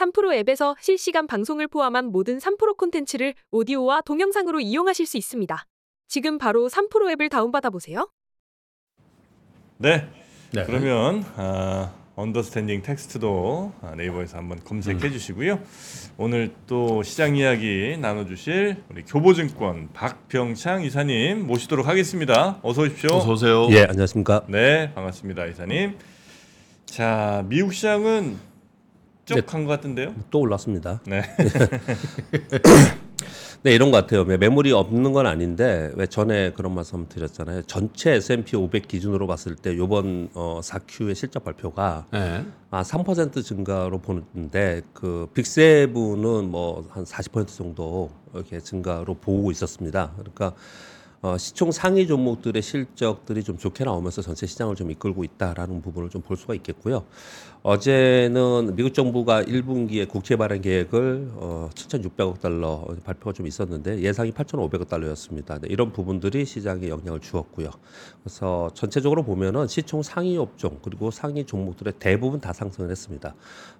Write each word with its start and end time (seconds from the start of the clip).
3프로 0.00 0.32
앱에서 0.34 0.76
실시간 0.80 1.26
방송을 1.26 1.68
포함한 1.68 2.06
모든 2.06 2.38
3프로 2.38 2.76
콘텐츠를 2.76 3.34
오디오와 3.50 4.00
동영상으로 4.02 4.60
이용하실 4.60 5.06
수 5.06 5.18
있습니다. 5.18 5.66
지금 6.08 6.38
바로 6.38 6.68
3프로 6.68 7.10
앱을 7.12 7.28
다운받아 7.28 7.70
보세요. 7.70 8.10
네. 9.76 10.08
네. 10.52 10.64
그러면 10.64 11.24
아, 11.36 11.92
Understanding 12.16 12.82
텍스트도 12.82 13.72
아, 13.82 13.94
네이버에서 13.94 14.38
한번 14.38 14.62
검색해 14.64 15.06
음. 15.06 15.12
주시고요. 15.12 15.60
오늘 16.16 16.52
또 16.66 17.02
시장 17.02 17.36
이야기 17.36 17.96
나눠 17.98 18.26
주실 18.26 18.82
우리 18.90 19.04
교보증권 19.04 19.90
박병창 19.92 20.82
이사님 20.82 21.46
모시도록 21.46 21.86
하겠습니다. 21.86 22.58
어서 22.62 22.82
오십시오. 22.82 23.16
어서 23.16 23.32
오세요. 23.32 23.68
예, 23.70 23.84
안녕하십니까. 23.84 24.44
네, 24.48 24.92
반갑습니다, 24.94 25.46
이사님. 25.46 25.96
자, 26.86 27.44
미국 27.48 27.72
시장은 27.72 28.49
쭉간것 29.36 29.68
같은데요. 29.68 30.14
또 30.30 30.40
올랐습니다. 30.40 31.00
네. 31.06 31.22
네, 33.62 33.74
이런 33.74 33.90
것 33.90 33.98
같아요. 33.98 34.24
매- 34.24 34.38
매물이 34.38 34.72
없는 34.72 35.12
건 35.12 35.26
아닌데 35.26 35.92
왜 35.94 36.06
전에 36.06 36.52
그런 36.52 36.74
말씀 36.74 37.06
드렸잖아요. 37.10 37.62
전체 37.62 38.12
S&P 38.12 38.56
500 38.56 38.88
기준으로 38.88 39.26
봤을 39.26 39.54
때 39.54 39.72
이번 39.74 40.30
어, 40.32 40.60
4Q의 40.62 41.14
실적 41.14 41.44
발표가 41.44 42.06
네. 42.10 42.42
아, 42.70 42.80
3% 42.82 43.44
증가로 43.44 43.98
보는데 43.98 44.80
그 44.94 45.28
빅세븐은 45.34 46.50
뭐 46.50 46.86
한 46.90 47.04
40% 47.04 47.48
정도 47.48 48.10
이렇게 48.34 48.60
증가로 48.60 49.14
보고 49.14 49.50
있었습니다. 49.50 50.12
그러니까 50.16 50.54
어, 51.22 51.36
시총 51.36 51.70
상위 51.70 52.06
종목들의 52.06 52.62
실적들이 52.62 53.42
좀 53.42 53.58
좋게 53.58 53.84
나오면서 53.84 54.22
전체 54.22 54.46
시장을 54.46 54.74
좀 54.74 54.90
이끌고 54.90 55.22
있다라는 55.24 55.82
부분을 55.82 56.08
좀 56.08 56.22
볼 56.22 56.36
수가 56.36 56.54
있겠고요. 56.54 57.04
어제는 57.62 58.74
미국 58.74 58.94
정부가 58.94 59.42
1분기에 59.42 60.08
국채 60.08 60.36
발행 60.36 60.62
계획을 60.62 61.32
어, 61.34 61.68
7,600억 61.74 62.40
달러 62.40 62.86
발표가 63.04 63.32
좀 63.32 63.46
있었는데 63.46 64.00
예상이 64.00 64.32
8,500억 64.32 64.88
달러였습니다. 64.88 65.58
네, 65.58 65.68
이런 65.70 65.92
부분들이 65.92 66.46
시장에 66.46 66.88
영향을 66.88 67.20
주었고요. 67.20 67.70
그래서 68.22 68.70
전체적으로 68.74 69.24
보면은 69.24 69.66
시총 69.66 70.02
상위 70.02 70.38
업종 70.38 70.78
그리고 70.82 71.10
상위 71.10 71.44
종목들의 71.44 71.94
대부분 71.98 72.40
다 72.40 72.52
상승을 72.52 72.90
했습니다. 72.90 73.34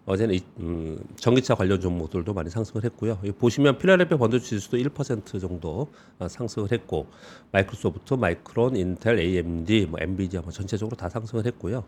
어제는 0.05 0.35
이, 0.35 0.41
음, 0.59 0.99
전기차 1.17 1.55
관련 1.55 1.81
종목들도 1.81 2.35
많이 2.35 2.51
상승을 2.51 2.85
했고요. 2.85 3.19
보시면 3.39 3.79
필라델피아 3.79 4.19
번도 4.19 4.41
지수도 4.41 4.77
1% 4.77 5.41
정도 5.41 5.89
어, 6.19 6.29
상승을 6.29 6.73
했고 6.73 7.07
마이크로소프트, 7.53 8.15
마이크론, 8.15 8.77
인텔, 8.77 9.19
AMD, 9.19 9.87
뭐 9.91 9.99
엔비디아 10.01 10.43
뭐 10.43 10.53
전체적으로 10.53 10.97
다 10.97 11.09
상승을 11.09 11.47
했고요. 11.47 11.85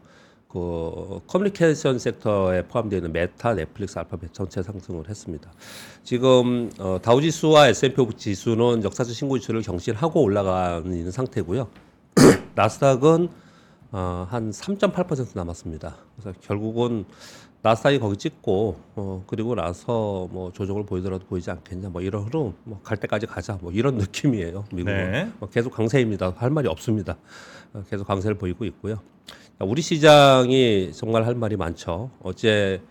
그 0.52 1.20
커뮤니케이션 1.26 1.98
섹터에 1.98 2.66
포함되어 2.66 2.98
있는 2.98 3.12
메타, 3.12 3.54
넷플릭스, 3.54 3.98
알파벳 3.98 4.34
전체 4.34 4.62
상승을 4.62 5.08
했습니다. 5.08 5.50
지금 6.04 6.70
어, 6.78 6.98
다우지수와 7.00 7.68
S&P 7.68 7.98
500 7.98 8.18
지수는 8.18 8.84
역사적 8.84 9.14
신고 9.14 9.38
지수를 9.38 9.62
경신하고 9.62 10.20
올라가는 10.20 11.10
상태고요. 11.10 11.68
나스닥은 12.54 13.30
어, 13.92 14.26
한 14.30 14.50
3.8% 14.50 15.28
남았습니다. 15.34 15.96
그래서 16.16 16.38
결국은 16.42 17.04
나스닥이 17.62 18.00
거기 18.00 18.16
찍고 18.16 18.76
어, 18.96 19.24
그리고 19.28 19.54
나서 19.54 20.28
뭐 20.32 20.50
조정을 20.52 20.84
보이더라도 20.84 21.26
보이지 21.26 21.50
않겠냐 21.50 21.90
뭐 21.90 22.02
이런 22.02 22.24
흐름 22.24 22.54
뭐 22.64 22.80
갈 22.82 22.96
때까지 22.98 23.26
가자 23.26 23.56
뭐 23.60 23.70
이런 23.72 23.96
느낌이에요. 23.98 24.64
미국은 24.72 25.12
네. 25.12 25.30
뭐 25.38 25.48
계속 25.48 25.70
강세입니다. 25.70 26.34
할 26.36 26.50
말이 26.50 26.68
없습니다. 26.68 27.16
어, 27.72 27.84
계속 27.88 28.06
강세를 28.06 28.36
보이고 28.36 28.64
있고요. 28.64 29.00
우리 29.60 29.80
시장이 29.80 30.90
정말 30.92 31.24
할 31.24 31.36
말이 31.36 31.56
많죠. 31.56 32.10
어제 32.22 32.82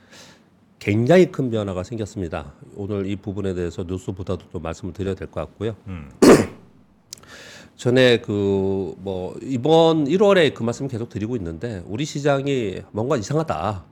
굉장히 0.80 1.31
큰 1.31 1.52
변화가 1.52 1.83
생겼습니다. 1.83 2.53
오늘 2.75 3.05
이 3.08 3.17
부분에 3.17 3.53
대해서 3.53 3.83
뉴스보다도 3.83 4.45
좀 4.52 4.61
말씀을 4.61 4.94
드려야 4.94 5.16
될 5.16 5.27
것 5.27 5.42
같고요. 5.42 5.75
음. 5.88 6.09
전에 7.75 8.19
그 8.22 8.94
뭐 8.99 9.36
이번 9.42 10.05
1월에 10.05 10.53
그 10.53 10.64
말씀 10.64 10.88
계속 10.88 11.09
드리고 11.09 11.36
있는데 11.36 11.83
우리 11.88 12.05
시장이 12.05 12.82
뭔가 12.92 13.17
이상하다. 13.17 13.86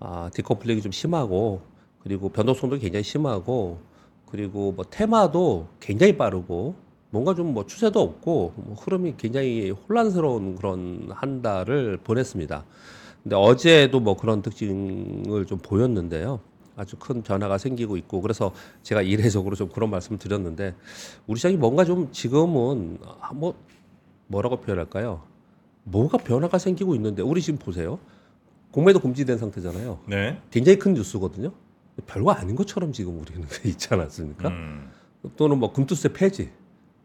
아, 0.00 0.30
디커플링이 0.34 0.82
좀 0.82 0.92
심하고 0.92 1.62
그리고 2.00 2.28
변동성도 2.28 2.78
굉장히 2.78 3.02
심하고 3.04 3.78
그리고 4.26 4.72
뭐 4.72 4.84
테마도 4.84 5.68
굉장히 5.80 6.16
빠르고 6.16 6.74
뭔가 7.10 7.34
좀 7.34 7.52
뭐 7.54 7.66
추세도 7.66 8.00
없고 8.00 8.52
뭐 8.56 8.74
흐름이 8.76 9.14
굉장히 9.16 9.70
혼란스러운 9.70 10.56
그런 10.56 11.08
한 11.10 11.40
달을 11.42 11.98
보냈습니다. 11.98 12.64
근데 13.22 13.36
어제도 13.36 14.00
뭐 14.00 14.16
그런 14.16 14.42
특징을 14.42 15.46
좀 15.46 15.58
보였는데요. 15.58 16.40
아주 16.76 16.96
큰 16.98 17.22
변화가 17.22 17.56
생기고 17.58 17.96
있고 17.96 18.20
그래서 18.20 18.52
제가 18.82 19.00
이례적으로 19.02 19.56
좀 19.56 19.68
그런 19.70 19.90
말씀을 19.90 20.18
드렸는데 20.18 20.74
우리 21.26 21.38
시장이 21.38 21.56
뭔가 21.56 21.84
좀 21.84 22.12
지금은 22.12 22.98
아, 23.20 23.32
뭐 23.32 23.54
뭐라고 24.26 24.60
표현할까요? 24.60 25.22
뭐가 25.84 26.18
변화가 26.18 26.58
생기고 26.58 26.94
있는데 26.96 27.22
우리 27.22 27.40
지금 27.40 27.58
보세요. 27.58 27.98
공매도 28.76 29.00
금지된 29.00 29.38
상태잖아요. 29.38 30.00
네. 30.06 30.38
굉장히 30.50 30.78
큰 30.78 30.92
뉴스거든요. 30.92 31.50
별거 32.06 32.32
아닌 32.32 32.54
것처럼 32.54 32.92
지금 32.92 33.18
우리는 33.18 33.42
있지 33.64 33.88
않았습니까? 33.90 34.50
음. 34.50 34.90
또는 35.38 35.58
뭐 35.58 35.72
금투세 35.72 36.12
폐지 36.12 36.50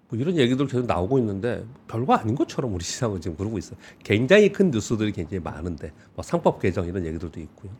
뭐 0.09 0.19
이런 0.19 0.37
얘기들 0.37 0.67
계속 0.67 0.85
나오고 0.85 1.17
있는데 1.19 1.63
별거 1.87 2.13
아닌 2.13 2.35
것처럼 2.35 2.73
우리 2.73 2.83
시장은 2.83 3.21
지금 3.21 3.37
그러고 3.37 3.57
있어요. 3.57 3.79
굉장히 4.03 4.51
큰 4.51 4.69
뉴스들이 4.69 5.13
굉장히 5.13 5.41
많은데 5.41 5.93
뭐 6.13 6.23
상법 6.23 6.61
개정 6.61 6.87
이런 6.87 7.05
얘기들도 7.05 7.39
있고요. 7.39 7.71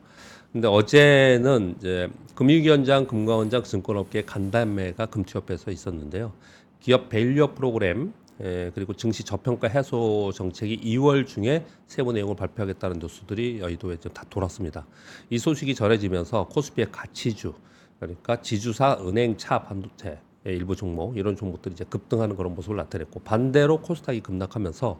근데 0.54 0.70
어제는 0.70 1.76
이제 1.78 2.10
금융위원장, 2.36 3.08
금감원장, 3.08 3.64
증권업계 3.64 4.24
간담회가 4.24 5.08
금투협에서 5.08 5.70
있었는데요. 5.70 6.32
기업 6.80 7.10
밸류업 7.10 7.56
프로그램 7.56 8.14
에, 8.42 8.72
그리고 8.74 8.94
증시 8.94 9.24
저평가 9.24 9.68
해소 9.68 10.32
정책이 10.34 10.82
2월 10.98 11.28
중에 11.28 11.66
세부 11.88 12.12
내용을 12.14 12.36
발표하겠다는 12.36 13.00
뉴스들이 13.00 13.60
여의도에 13.60 13.98
지금 13.98 14.14
다 14.14 14.24
돌았습니다. 14.30 14.86
이 15.30 15.38
소식이 15.38 15.76
전해지면서 15.76 16.48
코스피의 16.48 16.92
가치주 16.92 17.54
그러니까 18.00 18.42
지주사, 18.42 18.98
은행, 19.02 19.38
차, 19.38 19.62
반도체 19.62 20.20
의 20.44 20.56
일부 20.58 20.76
종목 20.76 21.18
이런 21.18 21.36
종목들이 21.36 21.74
이제 21.74 21.86
급등하는 21.88 22.36
그런 22.36 22.56
모습을 22.56 22.76
나타냈고 22.76 23.20
반대로 23.20 23.80
코스닥이 23.80 24.22
급락하면서 24.22 25.00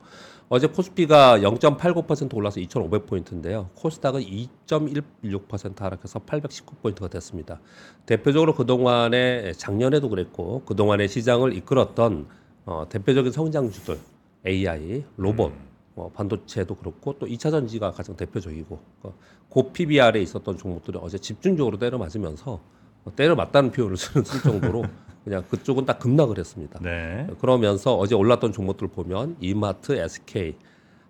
어제 0.50 0.68
코스피가 0.68 1.40
0.89% 1.40 2.36
올라서 2.36 2.60
2,500포인트인데요. 2.60 3.70
코스닥은 3.74 4.22
2.16% 4.22 5.80
하락해서 5.80 6.20
819포인트가 6.20 7.10
됐습니다. 7.10 7.60
대표적으로 8.06 8.54
그동안에 8.54 9.54
작년에도 9.54 10.10
그랬고 10.10 10.62
그동안의 10.66 11.08
시장을 11.08 11.58
이끌었던 11.58 12.28
어, 12.66 12.86
대표적인 12.90 13.32
성장 13.32 13.72
주들 13.72 13.98
AI, 14.46 15.04
로봇, 15.18 15.54
뭐 15.96 16.10
반도체도 16.12 16.76
그렇고 16.76 17.18
또 17.20 17.26
2차 17.26 17.52
전지가 17.52 17.92
가장 17.92 18.16
대표적이고 18.16 18.80
어, 19.04 19.14
고 19.50 19.72
PBR에 19.72 20.22
있었던 20.22 20.58
종목들이 20.58 20.98
어제 21.02 21.18
집중적으로 21.18 21.78
때려 21.78 21.98
맞으면서 21.98 22.60
어, 23.04 23.16
때려 23.16 23.36
맞다는 23.36 23.72
표현을 23.72 23.98
쓰는 23.98 24.24
쓸 24.24 24.42
정도로 24.42 24.84
그냥 25.24 25.44
그쪽은 25.50 25.86
다 25.86 25.98
급락을 25.98 26.38
했습니다. 26.40 26.80
네. 26.82 27.28
그러면서 27.40 27.96
어제 27.96 28.16
올랐던 28.16 28.52
종목들 28.52 28.88
보면 28.88 29.38
이마트, 29.40 29.94
SK, 29.94 30.56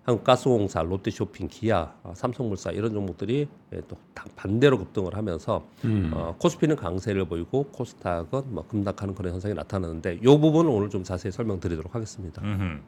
한국가스공사, 0.04 0.82
롯데쇼핑, 0.82 1.48
기아, 1.48 1.92
아, 2.02 2.12
삼성물산 2.14 2.74
이런 2.74 2.92
종목들이 2.92 3.46
예, 3.72 3.80
또다 3.82 4.24
반대로 4.34 4.78
급등을 4.78 5.16
하면서 5.16 5.64
어, 6.12 6.34
코스피는 6.38 6.76
강세를 6.76 7.26
보이고 7.26 7.64
코스닥은 7.64 8.42
뭐 8.48 8.66
급락하는 8.66 9.14
그런 9.14 9.32
현상이 9.34 9.54
나타나는데 9.54 10.14
이 10.14 10.26
부분을 10.26 10.70
오늘 10.70 10.90
좀 10.90 11.04
자세히 11.04 11.30
설명드리도록 11.30 11.94
하겠습니다. 11.94 12.42
음흠. 12.42 12.80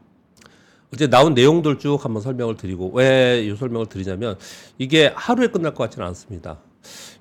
어제 0.92 1.08
나온 1.08 1.34
내용들 1.34 1.78
쭉 1.78 2.04
한번 2.04 2.22
설명을 2.22 2.56
드리고 2.56 2.91
왜 2.92 3.44
이 3.44 3.56
설명을 3.56 3.86
드리냐면 3.86 4.36
이게 4.78 5.12
하루에 5.14 5.48
끝날 5.48 5.75
것 5.75 5.84
같지는 5.84 6.06
않습니다. 6.08 6.58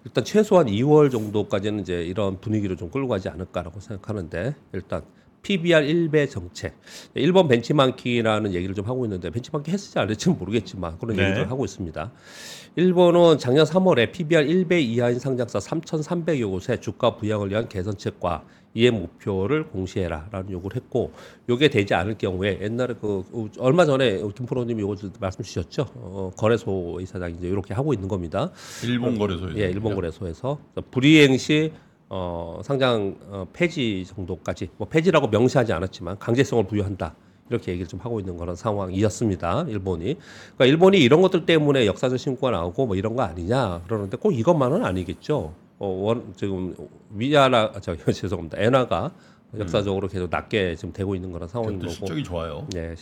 일단 0.05 0.23
최소한 0.23 0.67
2월 0.67 1.09
정도까지는 1.11 1.79
이제 1.79 2.03
이런 2.03 2.39
분위기를 2.41 2.75
좀 2.77 2.89
끌고 2.91 3.07
가지 3.07 3.29
않을까라고 3.29 3.79
생각하는데 3.79 4.55
일단 4.73 5.03
PBR 5.43 5.85
1배 5.85 6.29
정책. 6.29 6.73
일본 7.13 7.47
벤치마킹이라는 7.49 8.53
얘기를 8.53 8.73
좀 8.73 8.87
하고 8.87 9.05
있는데 9.05 9.29
벤치마킹 9.29 9.73
했을지 9.73 9.99
안 9.99 10.09
했지는 10.09 10.37
모르겠지만 10.39 10.97
그런 10.97 11.17
네. 11.17 11.25
얘기를 11.25 11.51
하고 11.51 11.65
있습니다. 11.65 12.11
일본은 12.75 13.37
작년 13.37 13.65
3월에 13.65 14.11
PBR 14.13 14.45
1배 14.47 14.81
이하인 14.81 15.19
상장사 15.19 15.59
3,300여 15.59 16.49
곳에 16.49 16.79
주가 16.79 17.15
부양을 17.17 17.51
위한 17.51 17.67
개선책과 17.67 18.45
이해 18.73 18.89
목표를 18.89 19.67
공시해라라는 19.67 20.51
요구를 20.51 20.77
했고 20.77 21.11
요게 21.47 21.69
되지 21.69 21.93
않을 21.93 22.17
경우에 22.17 22.59
옛날에 22.61 22.95
그 22.99 23.23
얼마 23.59 23.85
전에 23.85 24.17
김프로님이 24.35 24.81
요거 24.81 24.95
말씀 25.19 25.43
주셨죠. 25.43 25.85
어, 25.93 26.31
거래소 26.35 26.99
이사장이 26.99 27.35
이제 27.37 27.47
이렇게 27.47 27.73
하고 27.75 27.93
있는 27.93 28.07
겁니다. 28.07 28.51
일본 28.83 29.19
거래소에서. 29.19 29.59
예, 29.59 29.69
일본 29.69 29.93
거래소에서 29.93 30.57
불이행 30.89 31.37
시 31.37 31.71
어, 32.15 32.61
상장 32.63 33.15
어, 33.27 33.47
폐지 33.53 34.05
정도까지 34.05 34.69
뭐 34.77 34.87
폐지라고 34.87 35.29
명시하지 35.29 35.73
않았지만 35.73 36.19
강제성을 36.19 36.65
부여한다. 36.65 37.15
이렇게 37.49 37.71
얘기를 37.71 37.87
좀 37.87 37.99
하고 38.01 38.19
있는 38.19 38.37
그런 38.37 38.55
상황이었습니다. 38.55 39.65
일본이. 39.67 40.17
그러니까 40.55 40.65
일본이 40.65 40.99
이런 40.99 41.23
것들 41.23 41.47
때문에 41.47 41.87
역사적 41.87 42.19
신고가 42.19 42.51
나오고 42.51 42.85
뭐 42.85 42.95
이런 42.95 43.15
거 43.15 43.23
아니냐 43.23 43.81
그러는데 43.85 44.17
꼭 44.17 44.31
이것만은 44.31 44.85
아니겠죠. 44.85 45.55
어, 45.79 45.87
원 45.87 46.35
지금 46.35 46.75
위아라 47.09 47.71
저 47.81 47.95
죄송합니다. 48.13 48.59
엔화가 48.59 49.11
역사적으로 49.57 50.07
계속 50.07 50.29
낮게 50.29 50.75
지금 50.75 50.93
되고 50.93 51.15
있는 51.15 51.31
거라 51.31 51.47
상황인 51.47 51.79
거고. 51.79 51.91
실적이 51.91 52.23
좋아요. 52.23 52.67
네. 52.73 52.93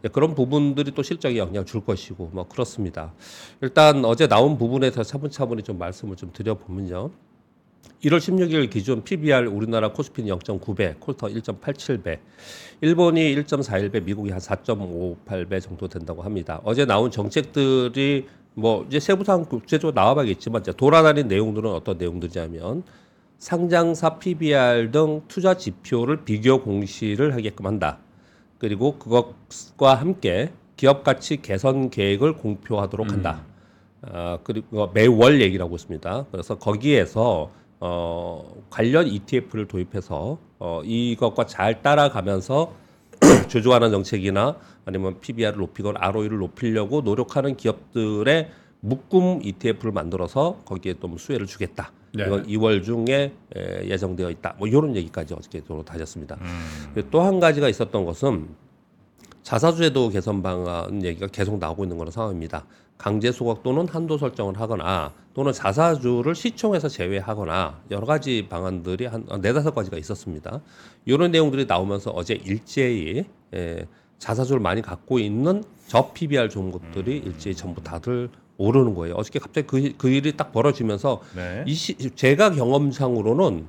네, 0.00 0.08
그런 0.08 0.34
부분들이 0.34 0.92
또 0.92 1.02
실적에 1.02 1.36
영향을 1.36 1.66
줄 1.66 1.84
것이고 1.84 2.30
뭐 2.32 2.48
그렇습니다. 2.48 3.12
일단 3.60 4.02
어제 4.06 4.26
나온 4.26 4.56
부분에서 4.56 5.02
차분차분히 5.02 5.62
좀 5.62 5.78
말씀을 5.78 6.16
좀 6.16 6.32
드려보면요. 6.32 7.10
1월 8.02 8.18
16일 8.18 8.70
기준 8.70 9.02
PBR 9.02 9.48
우리나라 9.48 9.90
코스피는 9.90 10.36
0.9배, 10.38 11.00
콜터 11.00 11.28
1.87배, 11.28 12.18
일본이 12.80 13.34
1.41배, 13.34 14.04
미국이 14.04 14.30
한 14.30 14.38
4.58배 14.38 15.60
정도 15.60 15.88
된다고 15.88 16.22
합니다. 16.22 16.60
어제 16.64 16.84
나온 16.84 17.10
정책들이 17.10 18.28
뭐 18.54 18.84
이제 18.88 19.00
세부상 19.00 19.44
구체적으로 19.44 19.94
나와봐야겠지만 19.94 20.62
이제 20.62 20.72
돌아다닌 20.72 21.28
내용들은 21.28 21.70
어떤 21.70 21.98
내용들이냐면 21.98 22.84
상장사 23.38 24.18
PBR 24.18 24.90
등 24.92 25.22
투자 25.28 25.54
지표를 25.54 26.24
비교 26.24 26.62
공시를 26.62 27.34
하게끔 27.34 27.66
한다. 27.66 27.98
그리고 28.58 28.98
그것과 28.98 29.94
함께 29.94 30.52
기업 30.76 31.04
가치 31.04 31.42
개선 31.42 31.90
계획을 31.90 32.34
공표하도록 32.34 33.10
한다. 33.10 33.44
아, 34.02 34.38
그리고 34.44 34.90
매월 34.92 35.40
얘기를 35.40 35.64
하고 35.64 35.76
있습니다. 35.76 36.26
그래서 36.30 36.58
거기에서 36.58 37.50
어, 37.80 38.62
관련 38.70 39.06
ETF를 39.06 39.66
도입해서 39.68 40.38
어, 40.58 40.82
이것과 40.84 41.46
잘 41.46 41.82
따라가면서 41.82 42.72
조조하는 43.48 43.90
정책이나 43.90 44.56
아니면 44.84 45.20
PBR을 45.20 45.58
높이거나 45.58 45.98
ROE를 46.00 46.38
높이려고 46.38 47.00
노력하는 47.00 47.56
기업들의 47.56 48.50
묶음 48.80 49.40
ETF를 49.42 49.92
만들어서 49.92 50.60
거기에 50.64 50.94
또 51.00 51.16
수혜를 51.16 51.46
주겠다. 51.46 51.92
네. 52.14 52.24
이건 52.24 52.46
2월 52.46 52.82
중에 52.84 53.32
에, 53.54 53.88
예정되어 53.88 54.30
있다. 54.30 54.54
뭐 54.58 54.68
이런 54.68 54.94
얘기까지 54.96 55.34
어저께 55.34 55.62
또 55.66 55.84
다녔습니다. 55.84 56.38
음. 56.40 57.02
또한 57.10 57.40
가지가 57.40 57.68
있었던 57.68 58.04
것은 58.04 58.48
자사주제도 59.46 60.08
개선 60.08 60.42
방안 60.42 61.04
얘기가 61.04 61.28
계속 61.28 61.60
나오고 61.60 61.84
있는 61.84 61.96
그런 61.96 62.10
상황입니다. 62.10 62.64
강제 62.98 63.30
소각 63.30 63.62
또는 63.62 63.86
한도 63.86 64.18
설정을 64.18 64.58
하거나 64.58 65.12
또는 65.34 65.52
자사주를 65.52 66.34
시총에서 66.34 66.88
제외하거나 66.88 67.78
여러 67.92 68.06
가지 68.06 68.48
방안들이 68.50 69.06
한 69.06 69.24
어, 69.28 69.38
네다섯 69.38 69.72
가지가 69.72 69.98
있었습니다. 69.98 70.60
이런 71.04 71.30
내용들이 71.30 71.66
나오면서 71.66 72.10
어제 72.10 72.34
일제히 72.34 73.24
에, 73.54 73.86
자사주를 74.18 74.60
많이 74.60 74.82
갖고 74.82 75.20
있는 75.20 75.62
저 75.86 76.10
PBR 76.12 76.48
좋은 76.48 76.72
것들이 76.72 77.18
일제히 77.18 77.54
전부 77.54 77.80
다들 77.80 78.28
오르는 78.56 78.96
거예요. 78.96 79.14
어저께 79.14 79.38
갑자기 79.38 79.68
그, 79.68 79.92
그 79.96 80.08
일이 80.08 80.36
딱 80.36 80.50
벌어지면서 80.50 81.22
네. 81.36 81.62
이 81.68 81.72
시, 81.72 81.94
제가 81.94 82.50
경험상으로는 82.50 83.68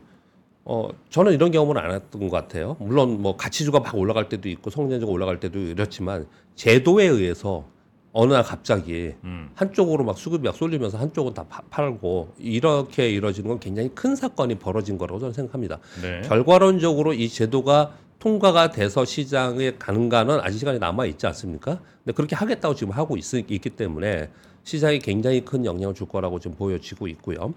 어 0.70 0.90
저는 1.10 1.32
이런 1.34 1.52
경험은 1.52 1.78
안 1.82 1.92
했던 1.94 2.22
것 2.28 2.30
같아요. 2.30 2.76
물론 2.82 3.22
뭐 3.22 3.38
가치주가 3.38 3.80
막 3.80 3.96
올라갈 3.96 4.28
때도 4.28 4.50
있고 4.50 4.70
성장주가 4.70 5.10
올라갈 5.10 5.40
때도 5.40 5.58
이렇지만 5.60 6.28
제도에 6.56 7.06
의해서 7.06 7.64
어느 8.12 8.34
날 8.34 8.44
갑자기 8.44 9.14
음. 9.24 9.50
한쪽으로 9.56 10.04
막 10.04 10.18
수급이 10.18 10.44
막 10.46 10.54
쏠리면서 10.56 10.98
한쪽은 10.98 11.34
다 11.34 11.46
파- 11.48 11.62
팔고 11.70 12.34
이렇게 12.38 13.10
이루어지는 13.10 13.48
건 13.48 13.60
굉장히 13.62 13.90
큰 13.96 14.18
사건이 14.18 14.56
벌어진 14.56 14.98
거라고 14.98 15.20
저는 15.20 15.34
생각합니다. 15.34 15.80
네. 16.02 16.22
결과론적으로 16.28 17.14
이 17.14 17.30
제도가 17.30 17.94
통과가 18.20 18.72
돼서 18.72 19.06
시장에 19.06 19.76
가는가는 19.80 20.40
아직 20.42 20.58
시간이 20.60 20.80
남아 20.80 21.06
있지 21.06 21.28
않습니까? 21.28 21.80
근데 22.04 22.14
그렇게 22.14 22.36
하겠다고 22.36 22.76
지금 22.76 22.92
하고 22.92 23.16
있, 23.16 23.34
있기 23.34 23.70
때문에 23.70 24.32
시장에 24.64 25.00
굉장히 25.00 25.46
큰 25.46 25.64
영향을 25.64 25.96
줄 25.96 26.08
거라고 26.10 26.40
지금 26.40 26.58
보여지고 26.58 27.08
있고요. 27.08 27.54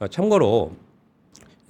어, 0.00 0.08
참고로 0.08 0.72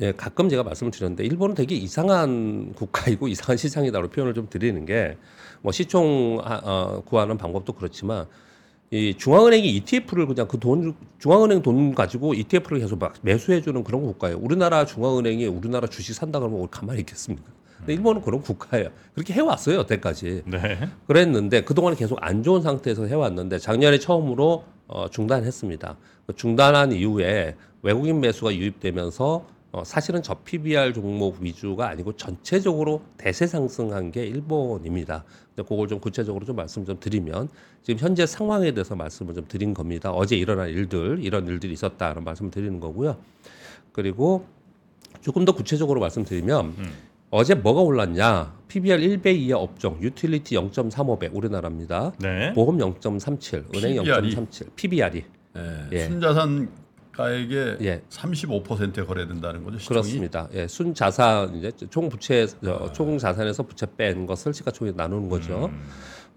예, 0.00 0.12
가끔 0.12 0.48
제가 0.48 0.62
말씀을 0.62 0.90
드렸는데 0.92 1.24
일본은 1.24 1.54
되게 1.54 1.74
이상한 1.74 2.72
국가이고 2.74 3.28
이상한 3.28 3.56
시장이다로 3.56 4.08
표현을 4.08 4.34
좀 4.34 4.48
드리는 4.48 4.84
게 4.86 5.16
뭐 5.62 5.72
시총 5.72 6.40
아, 6.42 6.60
어, 6.62 7.02
구하는 7.04 7.36
방법도 7.36 7.74
그렇지만 7.74 8.26
이 8.90 9.14
중앙은행이 9.16 9.68
ETF를 9.76 10.26
그냥 10.26 10.48
그 10.48 10.58
돈 10.58 10.94
중앙은행 11.18 11.62
돈 11.62 11.94
가지고 11.94 12.34
ETF를 12.34 12.80
계속 12.80 12.98
막 12.98 13.14
매수해 13.22 13.60
주는 13.60 13.84
그런 13.84 14.02
국가예요. 14.02 14.38
우리나라 14.38 14.84
중앙은행이 14.84 15.46
우리나라 15.46 15.86
주식 15.86 16.14
산다 16.14 16.38
그러면 16.40 16.60
우리 16.60 16.68
가만히 16.70 17.00
있겠습니까? 17.00 17.44
근데 17.78 17.94
일본은 17.94 18.20
그런 18.22 18.40
국가예요. 18.42 18.88
그렇게 19.14 19.32
해왔어요 19.34 19.76
여태까지. 19.78 20.42
네. 20.46 20.88
그랬는데 21.06 21.62
그동안 21.62 21.94
계속 21.94 22.18
안 22.20 22.42
좋은 22.42 22.62
상태에서 22.62 23.06
해왔는데 23.06 23.58
작년에 23.58 23.98
처음으로 23.98 24.64
어, 24.88 25.08
중단했습니다. 25.08 25.96
그 26.26 26.34
중단한 26.34 26.92
이후에 26.92 27.54
외국인 27.82 28.20
매수가 28.20 28.54
유입되면서 28.54 29.46
어, 29.72 29.84
사실은 29.84 30.22
저 30.22 30.34
PBR 30.34 30.92
종목 30.92 31.40
위주가 31.40 31.88
아니고 31.88 32.16
전체적으로 32.16 33.02
대세 33.16 33.46
상승한 33.46 34.10
게 34.10 34.26
일본입니다. 34.26 35.24
근데 35.54 35.68
그걸 35.68 35.86
좀 35.86 36.00
구체적으로 36.00 36.44
좀 36.44 36.56
말씀 36.56 36.84
좀 36.84 36.98
드리면 36.98 37.48
지금 37.82 38.00
현재 38.00 38.26
상황에 38.26 38.72
대해서 38.72 38.96
말씀을 38.96 39.34
좀 39.34 39.44
드린 39.46 39.72
겁니다. 39.72 40.10
어제 40.10 40.36
일어난 40.36 40.68
일들 40.68 41.20
이런 41.22 41.46
일들이 41.46 41.72
있었다는 41.72 42.24
말씀을 42.24 42.50
드리는 42.50 42.80
거고요. 42.80 43.16
그리고 43.92 44.46
조금 45.20 45.44
더 45.44 45.52
구체적으로 45.52 46.00
말씀드리면 46.00 46.66
음. 46.66 46.92
어제 47.30 47.54
뭐가 47.54 47.80
올랐냐? 47.80 48.58
PBR 48.66 48.98
1배 48.98 49.36
이하 49.36 49.58
업종, 49.58 50.00
유틸리티 50.00 50.56
0.35배 50.56 51.32
우리나라입니다. 51.32 52.12
네. 52.18 52.52
보험 52.54 52.78
0.37, 52.78 53.76
은행 53.76 54.02
PBR 54.02 54.26
이? 54.26 54.34
0.37, 54.34 54.74
PBR이 54.74 55.24
예. 55.56 55.88
예. 55.92 56.04
순자산 56.06 56.68
가액의 57.20 57.78
예. 57.82 58.02
35%에 58.08 59.04
거래된다는 59.04 59.62
거죠. 59.62 59.78
시총이? 59.78 60.00
그렇습니다. 60.00 60.48
예, 60.54 60.66
순 60.66 60.94
자산 60.94 61.54
이제 61.54 61.70
총 61.90 62.08
부채 62.08 62.46
아. 62.64 62.70
어, 62.70 62.92
총 62.92 63.18
자산에서 63.18 63.62
부채 63.62 63.86
뺀 63.96 64.26
것을 64.26 64.54
시가총액 64.54 64.96
나누는 64.96 65.28
거죠. 65.28 65.66
음. 65.66 65.82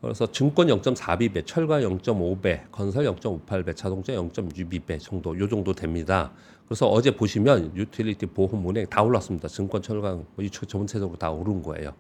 그래서 0.01 0.30
증권 0.30 0.68
0.42배, 0.68 1.45
철강 1.45 1.80
0.5배, 1.80 2.63
건설 2.71 3.06
0.58배, 3.06 3.74
자동차 3.74 4.12
0.62배 4.12 5.00
정도 5.00 5.39
요 5.39 5.47
정도 5.47 5.74
됩니다. 5.74 6.31
그래서 6.68 6.89
어제 6.89 7.15
보시면 7.15 7.71
유틸리티 7.74 8.25
보험 8.27 8.68
은행 8.69 8.85
다 8.88 9.01
올랐습니다. 9.01 9.47
증권 9.47 9.81
철강 9.81 10.25
뭐 10.35 10.44
이쪽 10.44 10.68
전체적으로 10.68 11.18
다 11.18 11.31
오른 11.31 11.63
거예요. 11.63 11.94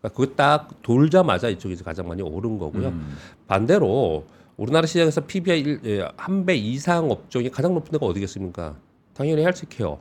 그러니까 0.00 0.16
그거 0.16 0.34
딱 0.34 0.70
돌자마자 0.80 1.50
이쪽이 1.50 1.76
가장 1.76 2.08
많이 2.08 2.22
오른 2.22 2.58
거고요. 2.58 2.88
음. 2.88 3.16
반대로 3.46 4.24
우리나라 4.60 4.86
시장에서 4.86 5.22
PBR 5.22 5.80
예, 5.86 6.06
한배 6.18 6.54
이상 6.54 7.10
업종이 7.10 7.48
가장 7.48 7.72
높은 7.72 7.92
데가 7.92 8.04
어디겠습니까? 8.04 8.76
당연히 9.14 9.42
헬스케어. 9.42 9.98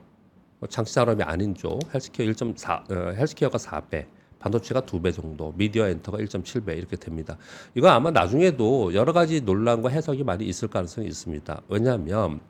어, 0.60 0.68
장치 0.68 0.92
산업이 0.92 1.24
아닌 1.24 1.56
쪽 1.56 1.80
헬스케어 1.94 2.26
1.4 2.28 2.92
어, 2.92 3.14
healthcare가 3.14 3.58
4배, 3.58 4.08
반도체가 4.38 4.82
2배 4.82 5.14
정도, 5.14 5.54
미디어 5.56 5.88
엔터가 5.88 6.18
1.7배 6.18 6.78
이렇게 6.78 6.98
됩니다. 6.98 7.38
이거 7.74 7.88
아마 7.88 8.12
나중에도 8.12 8.94
여러 8.94 9.14
가지 9.14 9.40
논란과 9.40 9.88
해석이 9.92 10.26
많이 10.26 10.44
있을 10.44 10.68
가능성이 10.68 11.08
있습니다. 11.08 11.62
왜냐하면 11.70 12.42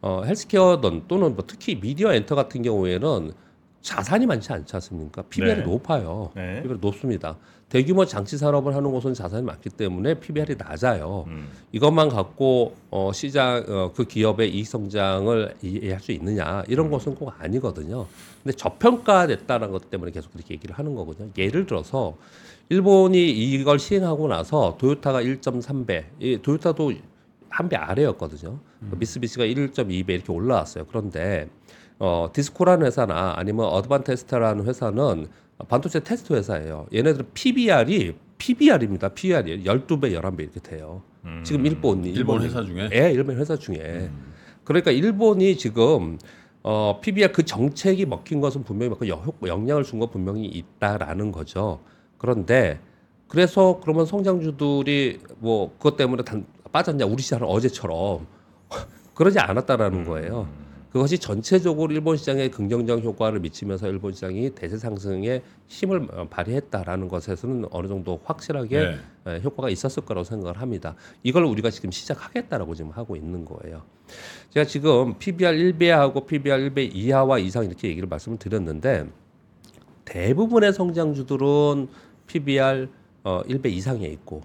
어, 0.00 0.22
헬스케어든 0.24 1.08
또는 1.08 1.34
뭐 1.34 1.44
특히 1.46 1.78
미디어 1.78 2.14
엔터 2.14 2.36
같은 2.36 2.62
경우에는 2.62 3.32
자산이 3.82 4.26
많지 4.26 4.52
않지 4.52 4.76
않습니까? 4.76 5.22
PBR이 5.22 5.60
네. 5.60 5.62
높아요. 5.62 6.30
네. 6.34 6.62
PBR이 6.62 6.78
높습니다. 6.80 7.36
대규모 7.68 8.04
장치 8.04 8.36
산업을 8.36 8.74
하는 8.74 8.90
곳은 8.90 9.14
자산이 9.14 9.42
많기 9.44 9.70
때문에 9.70 10.14
PBR이 10.14 10.56
낮아요. 10.58 11.24
음. 11.28 11.48
이것만 11.72 12.08
갖고 12.08 12.74
어, 12.90 13.12
시장 13.12 13.64
어, 13.68 13.92
그 13.94 14.04
기업의 14.04 14.54
이익 14.54 14.66
성장을 14.66 15.54
이해할 15.62 16.00
수 16.00 16.12
있느냐 16.12 16.64
이런 16.68 16.90
것은 16.90 17.14
꼭 17.14 17.32
아니거든요. 17.38 18.06
근데 18.42 18.56
저평가됐다는 18.56 19.70
것 19.70 19.88
때문에 19.88 20.10
계속 20.10 20.32
그렇게 20.32 20.54
얘기를 20.54 20.76
하는 20.76 20.94
거거든요. 20.94 21.30
예를 21.38 21.64
들어서 21.66 22.16
일본이 22.68 23.30
이걸 23.30 23.78
시행하고 23.78 24.28
나서 24.28 24.76
도요타가 24.78 25.22
1.3배, 25.22 26.04
이 26.20 26.38
도요타도 26.42 26.92
한 27.48 27.68
배 27.68 27.76
아래였거든요. 27.76 28.58
미쓰비시가 28.78 29.44
1.2배 29.44 30.08
이렇게 30.10 30.32
올라왔어요. 30.32 30.86
그런데 30.86 31.48
어, 32.00 32.28
디스코라는 32.32 32.86
회사나 32.86 33.34
아니면 33.36 33.66
어드반테스트라는 33.66 34.64
회사는 34.66 35.26
반도체 35.68 36.00
테스트 36.00 36.32
회사예요. 36.32 36.86
얘네들은 36.94 37.26
PBR이 37.34 38.14
PBR입니다. 38.38 39.10
PBR이 39.10 39.64
12배, 39.64 40.18
11배 40.18 40.40
이렇게 40.40 40.60
돼요. 40.60 41.02
음. 41.26 41.42
지금 41.44 41.66
일본이 41.66 42.08
일본 42.10 42.40
일본이- 42.40 42.44
회사 42.46 42.64
중에 42.64 42.88
예, 42.94 43.12
일본 43.12 43.36
회사 43.36 43.54
중에. 43.56 44.10
그러니까 44.64 44.90
일본이 44.90 45.56
지금 45.58 46.18
어, 46.62 46.98
PBR 47.02 47.32
그 47.32 47.44
정책이 47.44 48.06
먹힌 48.06 48.40
것은 48.40 48.64
분명히 48.64 49.08
영- 49.08 49.22
영향을 49.46 49.82
준 49.84 49.98
건 50.00 50.10
분명히 50.10 50.46
있다라는 50.46 51.32
거죠. 51.32 51.80
그런데 52.16 52.80
그래서 53.28 53.78
그러면 53.82 54.06
성장주들이 54.06 55.20
뭐 55.38 55.72
그것 55.76 55.96
때문에 55.98 56.22
단 56.24 56.46
빠졌냐 56.72 57.04
우리 57.04 57.22
시장은 57.22 57.46
어제처럼 57.46 58.26
그러지 59.14 59.38
않았다라는 59.38 60.04
거예요. 60.04 60.48
그것이 60.92 61.18
전체적으로 61.18 61.92
일본 61.92 62.16
시장에 62.16 62.48
긍정적 62.48 63.04
효과를 63.04 63.40
미치면서 63.40 63.88
일본 63.88 64.12
시장이 64.12 64.50
대세 64.50 64.76
상승에 64.76 65.42
힘을 65.68 66.08
어, 66.12 66.26
발휘했다라는 66.28 67.08
것에서는 67.08 67.66
어느 67.70 67.86
정도 67.86 68.20
확실하게 68.24 68.78
네. 68.78 68.98
예, 69.28 69.40
효과가 69.40 69.70
있었을 69.70 70.04
거라고 70.04 70.24
생각을 70.24 70.60
합니다. 70.60 70.96
이걸 71.22 71.44
우리가 71.44 71.70
지금 71.70 71.92
시작하겠다라고 71.92 72.74
지금 72.74 72.90
하고 72.90 73.14
있는 73.14 73.44
거예요. 73.44 73.82
제가 74.50 74.66
지금 74.66 75.16
PBR 75.18 75.52
1배하고 75.52 76.26
PBR 76.26 76.70
1배 76.70 76.90
이하와 76.92 77.38
이상 77.38 77.64
이렇게 77.64 77.88
얘기를 77.88 78.08
말씀을 78.08 78.38
드렸는데 78.38 79.06
대부분의 80.04 80.72
성장주들은 80.72 81.88
PBR 82.26 82.88
어, 83.22 83.42
1배 83.44 83.66
이상에 83.66 84.06
있고 84.08 84.40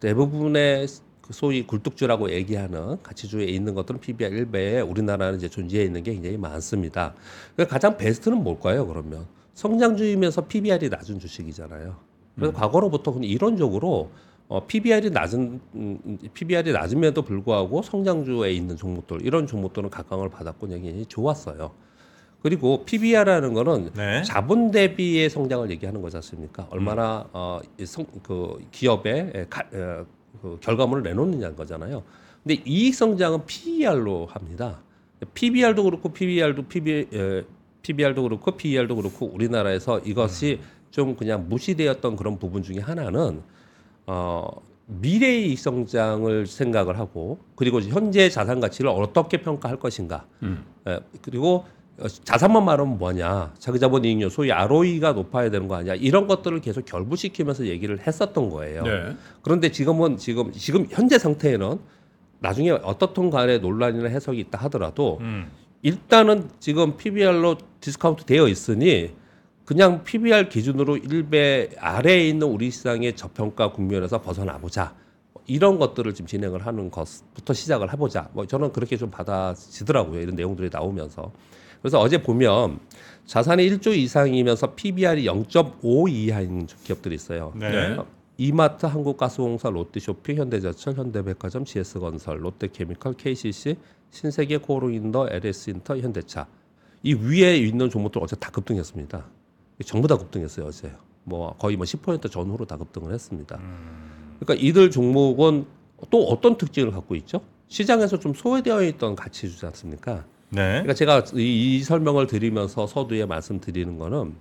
대부분의 0.00 0.86
그 0.86 1.07
소위 1.30 1.66
굴뚝주라고 1.66 2.30
얘기하는 2.32 3.02
가치주에 3.02 3.44
있는 3.44 3.74
것들은 3.74 4.00
PBR 4.00 4.46
1배에 4.46 4.88
우리나라는 4.88 5.38
이제 5.38 5.48
존재해 5.48 5.84
있는 5.84 6.02
게 6.02 6.12
굉장히 6.14 6.36
많습니다. 6.36 7.14
그러니까 7.54 7.72
가장 7.72 7.96
베스트는 7.96 8.42
뭘까요? 8.42 8.86
그러면 8.86 9.26
성장주이면서 9.54 10.46
PBR이 10.46 10.88
낮은 10.88 11.18
주식이잖아요. 11.18 11.96
그래서 12.36 12.52
과거로부터 12.52 13.12
그냥 13.12 13.28
이론적으로 13.28 14.10
어, 14.48 14.66
PBR이 14.66 15.10
낮은 15.10 15.60
음, 15.74 16.18
PBR이 16.32 16.72
낮음에도 16.72 17.22
불구하고 17.22 17.82
성장주에 17.82 18.52
있는 18.52 18.76
종목들 18.76 19.20
이런 19.22 19.46
종목들은 19.46 19.90
각광을 19.90 20.30
받았고 20.30 20.68
굉장히 20.68 21.04
좋았어요. 21.06 21.72
그리고 22.42 22.84
PBR이라는 22.84 23.52
거는 23.52 23.90
네. 23.94 24.22
자본 24.22 24.70
대비의 24.70 25.28
성장을 25.28 25.70
얘기하는 25.70 26.00
거지 26.00 26.16
않습니까? 26.16 26.68
얼마나 26.70 27.28
어, 27.32 27.60
이 27.78 27.84
성, 27.84 28.06
그 28.22 28.58
기업에 28.70 29.32
에, 29.34 29.46
가, 29.50 29.64
에, 29.74 30.04
그 30.40 30.58
결과물을 30.60 31.02
내놓느냐는 31.02 31.56
거잖아요. 31.56 32.02
근데 32.42 32.62
이익 32.64 32.94
성장은 32.94 33.46
PER로 33.46 34.26
합니다. 34.26 34.80
PBR도 35.34 35.82
그렇고 35.82 36.12
PBR도 36.12 36.62
PB, 36.68 37.08
에, 37.12 37.44
PBR도 37.82 38.22
그렇고 38.22 38.52
PER도 38.52 38.96
그렇고 38.96 39.26
우리나라에서 39.26 39.98
이것이 40.00 40.60
좀 40.90 41.16
그냥 41.16 41.48
무시되었던 41.48 42.16
그런 42.16 42.38
부분 42.38 42.62
중에 42.62 42.78
하나는 42.78 43.42
어, 44.06 44.48
미래의 44.86 45.50
이익 45.50 45.58
성장을 45.58 46.46
생각을 46.46 46.98
하고 46.98 47.38
그리고 47.56 47.80
현재 47.80 48.30
자산 48.30 48.60
가치를 48.60 48.90
어떻게 48.90 49.42
평가할 49.42 49.78
것인가. 49.78 50.24
음. 50.42 50.64
예, 50.86 51.00
그리고 51.20 51.56
어, 51.56 51.77
자산만 52.24 52.64
말하면 52.64 52.98
뭐냐 52.98 53.54
자기 53.58 53.80
자본 53.80 54.04
이익률 54.04 54.30
소위 54.30 54.52
ROE가 54.52 55.12
높아야 55.12 55.50
되는 55.50 55.66
거 55.66 55.74
아니야 55.74 55.94
이런 55.94 56.26
것들을 56.26 56.60
계속 56.60 56.84
결부시키면서 56.84 57.66
얘기를 57.66 57.98
했었던 58.06 58.50
거예요. 58.50 58.82
네. 58.84 59.16
그런데 59.42 59.70
지금은 59.72 60.16
지금 60.16 60.52
지금 60.52 60.86
현재 60.90 61.18
상태에는 61.18 61.78
나중에 62.40 62.70
어떻든 62.70 63.30
간에 63.30 63.58
논란이나 63.58 64.08
해석이 64.08 64.38
있다 64.40 64.58
하더라도 64.64 65.18
음. 65.20 65.50
일단은 65.82 66.50
지금 66.60 66.96
PBR로 66.96 67.56
디스카운트 67.80 68.24
되어 68.24 68.48
있으니 68.48 69.12
그냥 69.64 70.02
PBR 70.02 70.48
기준으로 70.48 70.96
1배 70.96 71.76
아래에 71.78 72.28
있는 72.28 72.46
우리 72.46 72.70
시장의 72.70 73.16
저평가 73.16 73.72
국면에서 73.72 74.20
벗어나 74.22 74.56
보자. 74.58 74.94
이런 75.46 75.78
것들을 75.78 76.14
지금 76.14 76.26
진행을 76.26 76.66
하는 76.66 76.90
것부터 76.90 77.52
시작을 77.52 77.92
해보자. 77.92 78.28
뭐 78.32 78.46
저는 78.46 78.72
그렇게 78.72 78.96
좀 78.96 79.10
받아지더라고요. 79.10 80.20
이런 80.20 80.36
내용들이 80.36 80.70
나오면서. 80.72 81.32
그래서 81.80 82.00
어제 82.00 82.22
보면 82.22 82.80
자산이 83.26 83.68
1조 83.68 83.96
이상이면서 83.96 84.74
PBR이 84.74 85.26
0.5 85.26 86.10
이하인 86.10 86.66
기업들이 86.84 87.14
있어요. 87.14 87.52
네. 87.54 87.70
네. 87.70 87.96
이마트, 88.38 88.86
한국가스공사, 88.86 89.68
롯데쇼핑, 89.68 90.36
현대제철, 90.36 90.94
현대백화점, 90.94 91.64
GS건설, 91.64 92.44
롯데케미칼, 92.44 93.14
KCC, 93.14 93.76
신세계, 94.10 94.58
코로인더, 94.58 95.28
LS인터, 95.30 95.98
현대차. 95.98 96.46
이 97.02 97.14
위에 97.14 97.56
있는 97.56 97.90
종목들 97.90 98.22
어제 98.22 98.36
다 98.36 98.50
급등했습니다. 98.50 99.26
전부 99.84 100.08
다 100.08 100.16
급등했어요 100.16 100.66
어제. 100.66 100.92
뭐 101.24 101.54
거의 101.58 101.76
뭐 101.76 101.84
10% 101.84 102.30
전후로 102.30 102.64
다 102.64 102.76
급등을 102.76 103.12
했습니다. 103.12 103.60
그러니까 104.40 104.66
이들 104.66 104.90
종목은 104.90 105.66
또 106.10 106.24
어떤 106.28 106.56
특징을 106.56 106.92
갖고 106.92 107.14
있죠? 107.16 107.40
시장에서 107.68 108.18
좀 108.18 108.34
소외되어 108.34 108.82
있던 108.84 109.16
가치주지 109.16 109.66
않습니까? 109.66 110.24
네. 110.50 110.70
그러니까 110.82 110.94
제가 110.94 111.24
이, 111.34 111.76
이 111.76 111.82
설명을 111.82 112.26
드리면서 112.26 112.86
서두에 112.86 113.26
말씀드리는 113.26 113.98
거는 113.98 114.34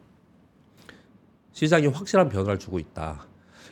시장이 1.51 1.87
확실한 1.87 2.29
변화를 2.29 2.59
주고 2.59 2.79
있다. 2.79 3.25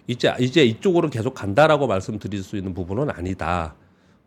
이제 0.07 0.33
이제 0.39 0.63
이쪽으로 0.63 1.09
계속 1.09 1.33
간다라고 1.33 1.87
말씀드릴 1.87 2.43
수 2.43 2.57
있는 2.57 2.73
부분은 2.73 3.09
아니다. 3.09 3.75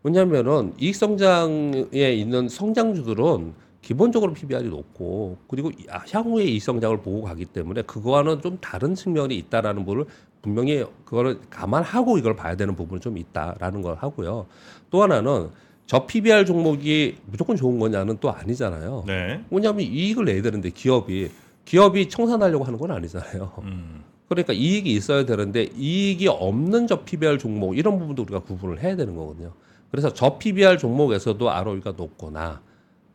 왜냐하면은 0.03 0.73
이익 0.79 0.95
성장에 0.95 2.11
있는 2.13 2.47
성장주들은 2.49 3.53
기본적으로 3.81 4.33
PBR이 4.33 4.69
높고 4.69 5.37
그리고 5.47 5.71
이- 5.71 5.85
아, 5.89 6.03
향후의 6.11 6.51
이익 6.53 6.61
성장을 6.61 6.97
보고 7.01 7.21
가기 7.23 7.45
때문에 7.45 7.81
그거와는 7.83 8.41
좀 8.41 8.57
다른 8.59 8.95
측면이 8.95 9.35
있다라는 9.37 9.85
부분을 9.85 10.05
분명히 10.41 10.85
그거를 11.05 11.39
감안하고 11.49 12.17
이걸 12.17 12.35
봐야 12.35 12.55
되는 12.55 12.75
부분은 12.75 13.01
좀 13.01 13.17
있다라는 13.17 13.81
걸 13.81 13.95
하고요. 13.95 14.47
또 14.89 15.03
하나는 15.03 15.49
저 15.89 16.05
PBR 16.05 16.45
종목이 16.45 17.17
무조건 17.25 17.55
좋은 17.55 17.79
거냐는 17.79 18.19
또 18.21 18.31
아니잖아요. 18.31 19.05
네. 19.07 19.43
왜냐하면 19.49 19.81
이익을 19.81 20.23
내야 20.23 20.39
되는데 20.43 20.69
기업이 20.69 21.31
기업이 21.65 22.09
청산하려고 22.09 22.63
하는 22.63 22.77
건 22.77 22.91
아니잖아요. 22.91 23.51
음. 23.63 24.03
그러니까 24.27 24.53
이익이 24.53 24.93
있어야 24.93 25.25
되는데 25.25 25.63
이익이 25.75 26.27
없는 26.27 26.85
저 26.85 27.03
PBR 27.03 27.39
종목 27.39 27.75
이런 27.75 27.97
부분도 27.97 28.21
우리가 28.21 28.41
구분을 28.41 28.83
해야 28.83 28.95
되는 28.95 29.15
거거든요. 29.15 29.53
그래서 29.89 30.13
저 30.13 30.37
PBR 30.37 30.77
종목에서도 30.77 31.49
ROE가 31.49 31.93
높거나 31.97 32.61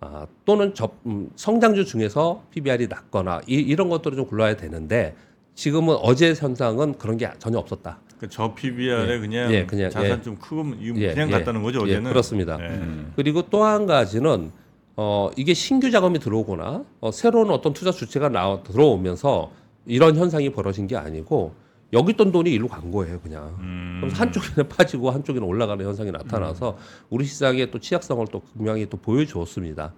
아, 0.01 0.27
또는 0.45 0.75
저 0.75 0.91
음, 1.07 1.31
성장주 1.37 1.85
중에서 1.85 2.43
PBR이 2.51 2.89
낮거나 2.89 3.43
이, 3.47 3.55
이런 3.55 3.89
것들을 3.89 4.17
좀 4.17 4.27
골라야 4.27 4.57
되는데 4.57 5.15
지금은 5.55 5.97
어제 6.01 6.35
현상은 6.35 6.95
그런 6.99 7.17
게 7.17 7.31
전혀 7.39 7.59
없었다. 7.59 7.99
그저 8.19 8.55
PBR에 8.55 9.15
예. 9.15 9.19
그냥, 9.19 9.53
예, 9.53 9.67
그냥, 9.67 9.91
자산 9.91 10.19
예. 10.19 10.23
좀 10.23 10.37
크고 10.37 10.65
예, 10.81 11.13
그냥 11.13 11.29
예. 11.29 11.33
갔다는 11.33 11.63
거죠 11.63 11.81
예, 11.81 11.93
어제는. 11.95 12.11
그렇습니다. 12.11 12.59
예. 12.61 12.67
음. 12.69 13.13
그리고 13.17 13.43
또 13.43 13.65
한 13.65 13.87
가지는 13.87 14.51
어 14.97 15.31
이게 15.37 15.55
신규 15.55 15.91
자금이 15.91 16.19
들어오거나 16.21 16.85
어, 17.01 17.11
새로운 17.11 17.51
어떤 17.51 17.73
투자 17.73 17.91
주체가 17.91 18.29
나와 18.29 18.63
들어오면서 18.63 19.51
이런 19.87 20.17
현상이 20.17 20.51
벌어진 20.51 20.87
게 20.87 20.97
아니고 20.97 21.55
여기 21.93 22.13
있던 22.13 22.33
돈이 22.33 22.51
일로 22.51 22.67
간 22.69 22.91
거예요 22.91 23.21
그냥. 23.21 23.57
음. 23.61 23.99
그래서 24.01 24.17
한쪽에는 24.17 24.69
빠지고 24.71 25.11
한쪽에는 25.11 25.47
올라가는 25.47 25.85
현상이 25.85 26.11
나타나서 26.11 26.79
우리 27.11 27.25
시장의 27.25 27.71
또 27.71 27.79
취약성을 27.79 28.27
또 28.33 28.41
분명히 28.57 28.87
또 28.89 28.97
보여주었습니다. 28.97 29.93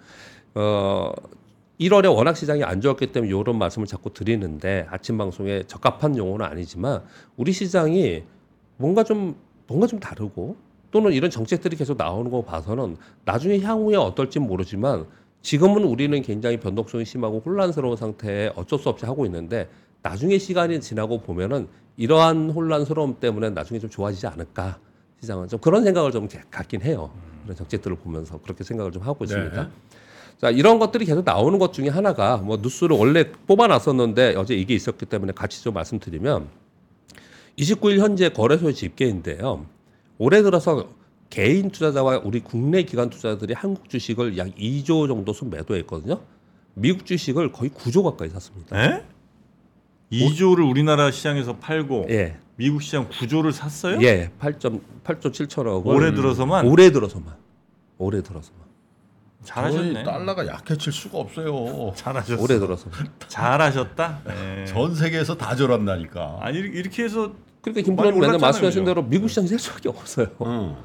어 0.57 1.13
1월에 1.81 2.15
워낙 2.15 2.35
시장이 2.35 2.65
안 2.65 2.81
좋았기 2.81 3.13
때문에 3.13 3.31
이런 3.31 3.59
말씀을 3.59 3.87
자꾸 3.87 4.13
드리는데 4.13 4.87
아침 4.91 5.19
방송에 5.19 5.63
적합한 5.65 6.17
용어는 6.17 6.47
아니지만 6.47 7.03
우리 7.37 7.53
시장이 7.53 8.23
뭔가 8.79 9.05
좀 9.05 9.37
뭔가 9.67 9.87
좀 9.87 10.01
다르고 10.01 10.57
또는 10.91 11.13
이런 11.13 11.31
정책들이 11.31 11.77
계속 11.77 11.99
나오는 11.99 12.31
거 12.31 12.43
봐서는 12.43 12.97
나중에 13.25 13.61
향후에 13.61 13.97
어떨지 13.97 14.39
모르지만 14.39 15.07
지금은 15.43 15.85
우리는 15.85 16.21
굉장히 16.23 16.59
변동성이 16.59 17.05
심하고 17.05 17.43
혼란스러운 17.45 17.97
상태에 17.97 18.51
어쩔 18.57 18.79
수 18.79 18.89
없이 18.89 19.05
하고 19.05 19.27
있는데 19.27 19.69
나중에 20.03 20.39
시간이 20.39 20.81
지나고 20.81 21.21
보면은 21.21 21.69
이러한 21.97 22.51
혼란스러움 22.51 23.19
때문에 23.21 23.51
나중에 23.51 23.79
좀 23.79 23.91
좋아지지 23.91 24.27
않을까 24.27 24.79
시장은 25.21 25.49
좀 25.49 25.61
그런 25.61 25.85
생각을 25.85 26.11
좀 26.11 26.29
갖긴 26.51 26.83
해요. 26.83 27.11
그런 27.43 27.57
정책들을 27.57 27.97
보면서 27.97 28.39
그렇게 28.41 28.65
생각을 28.65 28.93
좀 28.93 29.03
하고 29.03 29.25
있습니다. 29.25 29.63
네. 29.63 29.69
자 30.39 30.51
이런 30.51 30.79
것들이 30.79 31.07
계속 31.07 31.25
나오는 31.25 31.59
것 31.59 31.73
중에 31.73 31.89
하나가 31.89 32.37
뭐 32.37 32.59
뉴스를 32.59 32.97
원래 32.97 33.31
뽑아놨었는데 33.33 34.35
어제 34.37 34.55
이게 34.55 34.75
있었기 34.75 35.07
때문에 35.07 35.33
같이 35.33 35.63
좀 35.63 35.75
말씀드리면 35.75 36.49
29일 37.59 37.99
현재 37.99 38.29
거래소의 38.29 38.75
집계인데요. 38.75 39.67
올해 40.19 40.43
들어서 40.43 40.89
개인 41.31 41.71
투자자와 41.71 42.21
우리 42.23 42.41
국내 42.41 42.83
기관 42.83 43.11
투자자들이 43.11 43.55
한국 43.55 43.89
주식을 43.89 44.37
약 44.37 44.55
2조 44.55 45.09
정도 45.09 45.33
순 45.33 45.51
매도했거든요. 45.51 46.21
미국 46.75 47.07
주식을 47.07 47.53
거의 47.53 47.71
9조 47.71 48.05
가까이 48.05 48.29
샀습니다. 48.29 48.79
예? 48.85 49.05
2조를 50.13 50.69
우리나라 50.69 51.11
시장에서 51.11 51.57
팔고 51.57 52.07
예, 52.11 52.37
미국 52.57 52.83
시장 52.83 53.09
9조를 53.09 53.51
샀어요? 53.53 53.99
예, 54.03 54.31
8점 54.39 54.81
8조 55.03 55.33
7천억을 55.33 55.87
올해 55.87 56.15
들어서만 56.15 56.67
올해 56.67 56.91
들어서만 56.91 57.35
올해 57.99 58.23
들어서만 58.23 58.66
잘하셨네. 59.47 59.93
저희 59.95 60.05
달러가 60.05 60.47
약해질 60.47 60.93
수가 60.93 61.19
없어요. 61.19 61.93
잘하셨어. 61.95 62.43
올해 62.43 62.59
들어서만. 62.59 62.99
잘하셨다. 63.29 64.21
예. 64.29 64.65
전 64.67 64.95
세계에서 64.95 65.37
다 65.37 65.55
저런다니까. 65.57 66.39
아니 66.41 66.59
이렇게- 66.59 67.05
해서 67.05 67.33
그러니까 67.63 67.85
김 67.85 67.97
많이 67.97 68.11
부장님 68.11 68.21
맨날 68.21 68.39
말씀하신? 68.39 68.85
대로 68.85 69.03
미국 69.03 69.29
시장이 69.29 69.49
셀 69.49 69.59
수밖에 69.59 69.89
없어요. 69.89 70.27
응. 70.45 70.77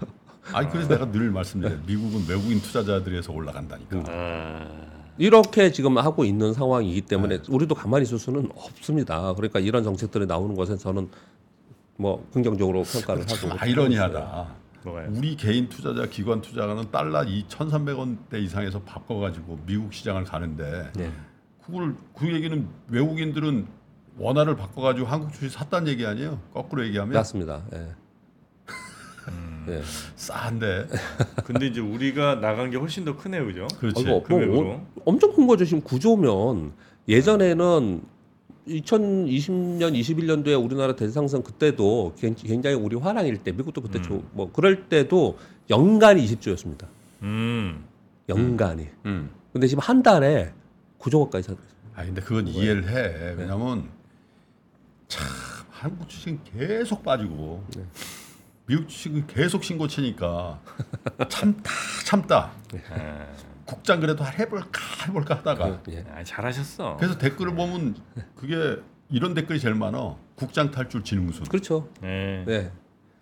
아니 0.54 0.70
그래서 0.70 0.88
내가 0.90 1.12
늘 1.12 1.30
말씀드려요. 1.32 1.80
미국은 1.86 2.26
외국인 2.28 2.62
투자자들에서 2.62 3.32
올라간다니까. 3.34 3.98
음. 3.98 4.04
아, 4.08 4.68
이렇게 5.18 5.72
지금 5.72 5.98
하고 5.98 6.24
있는 6.26 6.54
상황이기 6.54 7.02
때문에 7.02 7.38
네. 7.38 7.44
우리도 7.50 7.76
가만히 7.76 8.04
있을 8.04 8.18
수는 8.18 8.50
없습니다. 8.56 9.34
그러니까 9.36 9.60
이런 9.60 9.84
정책들이 9.84 10.26
나오는 10.26 10.56
것에 10.56 10.78
저는 10.78 11.10
뭐 11.98 12.26
긍정적으로 12.34 12.84
평가를 12.84 13.22
하고 13.24 13.36
참 13.36 13.52
아이러니하다. 13.60 14.48
뭐가요? 14.84 15.10
우리 15.16 15.36
개인 15.36 15.70
투자자, 15.70 16.06
기관 16.08 16.42
투자가는 16.42 16.92
달러 16.92 17.22
2,300원대 17.22 18.36
이상에서 18.36 18.82
바꿔가지고 18.82 19.60
미국 19.66 19.94
시장을 19.94 20.24
가는데 20.24 20.92
네. 20.96 21.12
그걸 21.66 21.96
그 22.16 22.32
얘기는 22.34 22.68
외국인들은 22.90 23.68
원화를 24.18 24.56
바꿔가지고 24.56 25.08
한국 25.08 25.34
주식 25.34 25.52
샀다는 25.52 25.88
얘기 25.88 26.06
아니에요? 26.06 26.40
거꾸로 26.54 26.86
얘기하면 26.86 27.14
맞습니다. 27.14 27.64
예. 27.74 27.88
음. 29.28 29.66
예. 29.70 29.82
싼데 30.16 30.88
근데 31.46 31.68
이제 31.68 31.80
우리가 31.80 32.36
나간 32.42 32.72
게 32.72 32.78
훨씬 32.78 33.06
더 33.06 33.16
크네요, 33.16 33.46
그죠? 33.46 33.68
그렇지. 33.80 34.00
아이고, 34.00 34.10
뭐, 34.10 34.24
금액으로. 34.24 34.70
어, 34.70 34.88
엄청 35.06 35.34
큰 35.34 35.48
거죠. 35.48 35.66
지금 35.66 35.82
구조면 35.82 36.74
예전에는 37.08 38.02
2020년, 38.68 39.94
21년도에 40.00 40.64
우리나라 40.64 40.96
대상성 40.96 41.44
그때도 41.44 42.16
굉- 42.18 42.36
굉장히 42.36 42.76
우리 42.76 42.96
화랑일 42.96 43.38
때 43.38 43.52
미국도 43.52 43.82
그때 43.82 44.00
음. 44.00 44.04
조- 44.04 44.24
뭐 44.32 44.52
그럴 44.52 44.88
때도 44.88 45.38
연간이 45.70 46.24
20조였습니다. 46.26 46.86
음. 47.24 47.84
연간이. 48.30 48.88
음. 49.06 49.30
근데 49.52 49.68
지금 49.68 49.82
한 49.82 50.02
달에 50.04 50.54
9조 51.00 51.26
가까지 51.26 51.48
샀. 51.50 51.58
아 51.96 52.06
근데 52.06 52.22
그건 52.22 52.48
이해를 52.48 52.88
해. 52.88 53.34
왜냐면 53.38 53.90
참 55.08 55.28
한국 55.70 56.08
주식은 56.08 56.40
계속 56.46 57.04
빠지고 57.04 57.64
미국 58.68 58.88
주식은 58.88 59.28
계속 59.28 59.64
신고 59.64 59.88
치니까 59.88 60.62
참다 61.28 61.72
참다. 62.06 62.52
아, 62.92 63.28
국장 63.72 64.02
그래도 64.02 64.26
해볼까 64.26 64.82
해볼까 65.08 65.36
하다가 65.36 65.82
예. 65.92 66.06
아, 66.14 66.24
잘하셨어. 66.24 66.98
그래서 66.98 67.18
댓글을 67.18 67.56
보면 67.56 67.96
그게 68.36 68.78
이런 69.10 69.34
댓글이 69.34 69.62
제일 69.62 69.76
많아. 69.76 70.18
국장 70.36 70.72
탈출 70.72 71.04
진흥순. 71.04 71.46
그렇죠. 71.46 71.88
네. 72.02 72.44
네. 72.46 72.72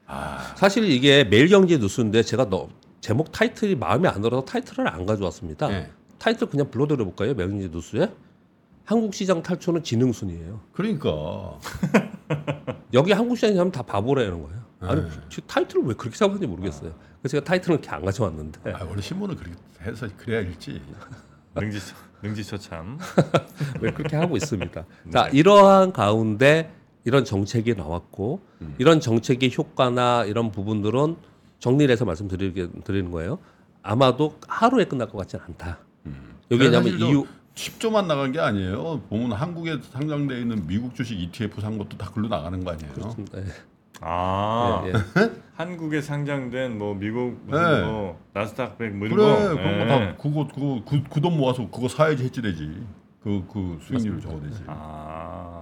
아 0.07 0.53
사실 0.55 0.85
이게 0.85 1.23
매일경제 1.23 1.77
뉴스인데 1.77 2.23
제가 2.23 2.49
너, 2.49 2.67
제목 2.99 3.31
타이틀이 3.31 3.75
마음에 3.75 4.09
안 4.09 4.23
들어서 4.23 4.43
타이틀을 4.43 4.87
안 4.87 5.05
가져왔습니다. 5.05 5.67
네. 5.67 5.91
타이틀 6.17 6.49
그냥 6.49 6.71
불러드려 6.71 7.03
볼까요? 7.05 7.35
매일경제 7.35 7.69
뉴스에 7.71 8.11
한국 8.85 9.13
시장 9.13 9.43
탈출은 9.43 9.83
지능순이에요. 9.83 10.61
그러니까 10.73 11.59
여기 12.93 13.11
한국 13.11 13.35
시장이 13.35 13.55
하면 13.55 13.71
다 13.71 13.83
바보라는 13.83 14.41
거예요. 14.41 14.63
아니 14.81 15.01
네. 15.01 15.09
지- 15.29 15.41
타이틀을 15.45 15.83
왜 15.85 15.93
그렇게 15.93 16.15
잡았는지 16.17 16.47
모르겠어요. 16.47 16.93
그래서 17.21 17.31
제가 17.37 17.43
타이틀은 17.43 17.75
이렇게 17.79 17.89
안 17.89 18.03
가져왔는데 18.05 18.73
아, 18.73 18.85
원래 18.85 19.01
신문은 19.01 19.35
그렇게 19.35 19.55
해서 19.81 20.07
그래야 20.17 20.41
읽지. 20.41 20.81
능지 21.55 21.79
능지 22.21 22.43
처참. 22.45 22.97
왜 23.81 23.91
그렇게 23.93 24.15
하고 24.15 24.37
있습니다. 24.37 24.85
자 25.11 25.27
이러한 25.29 25.91
가운데 25.91 26.71
이런 27.03 27.25
정책이 27.25 27.73
나왔고 27.75 28.41
음. 28.61 28.75
이런 28.77 28.99
정책의 28.99 29.53
효과나 29.57 30.25
이런 30.25 30.51
부분들은 30.51 31.17
정리를 31.59 31.91
해서 31.91 32.05
말씀드리는 32.05 33.11
거예요. 33.11 33.39
아마도 33.81 34.37
하루에 34.47 34.85
끝날 34.85 35.09
것 35.09 35.17
같지는 35.17 35.43
않다. 35.45 35.79
여기 36.51 36.63
왜냐하면 36.63 36.91
사실도 36.91 37.05
이유 37.09 37.25
10조만 37.55 38.05
나간 38.05 38.31
게 38.31 38.39
아니에요. 38.39 39.01
보면 39.09 39.33
한국에 39.33 39.79
상장돼 39.91 40.39
있는 40.39 40.65
미국 40.67 40.95
주식 40.95 41.19
ETF 41.19 41.59
산 41.61 41.77
것도 41.77 41.97
다 41.97 42.09
글로 42.13 42.27
나가는 42.29 42.63
거 42.63 42.71
아니에요. 42.71 42.93
네, 43.33 43.43
아 44.01 44.83
예, 44.85 44.89
예. 44.89 45.31
한국에 45.55 46.01
상장된 46.01 46.77
뭐 46.77 46.93
미국 46.95 47.37
무슨 47.45 47.63
네. 47.63 47.83
뭐 47.85 48.19
나스닥 48.33 48.77
백 48.77 48.93
뭐 48.93 49.07
이런 49.07 49.17
그래, 49.17 49.27
거. 49.27 49.55
그런 49.55 49.73
예. 49.81 49.85
거다 49.85 50.15
그거 50.17 50.47
그거 50.53 50.81
그 51.09 51.21
돈 51.21 51.37
모아서 51.37 51.69
그거 51.69 51.87
사야지 51.89 52.23
했지 52.23 52.41
되지. 52.41 52.81
그 53.21 53.45
그 53.51 53.77
수익률 53.81 54.21
적어되지. 54.21 54.63
아 54.67 55.59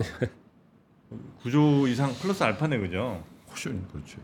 9조 1.44 1.88
이상 1.90 2.14
플러스 2.14 2.44
알파네 2.44 2.78
그죠? 2.80 3.24
훨씬 3.50 3.88
그렇지. 3.88 4.18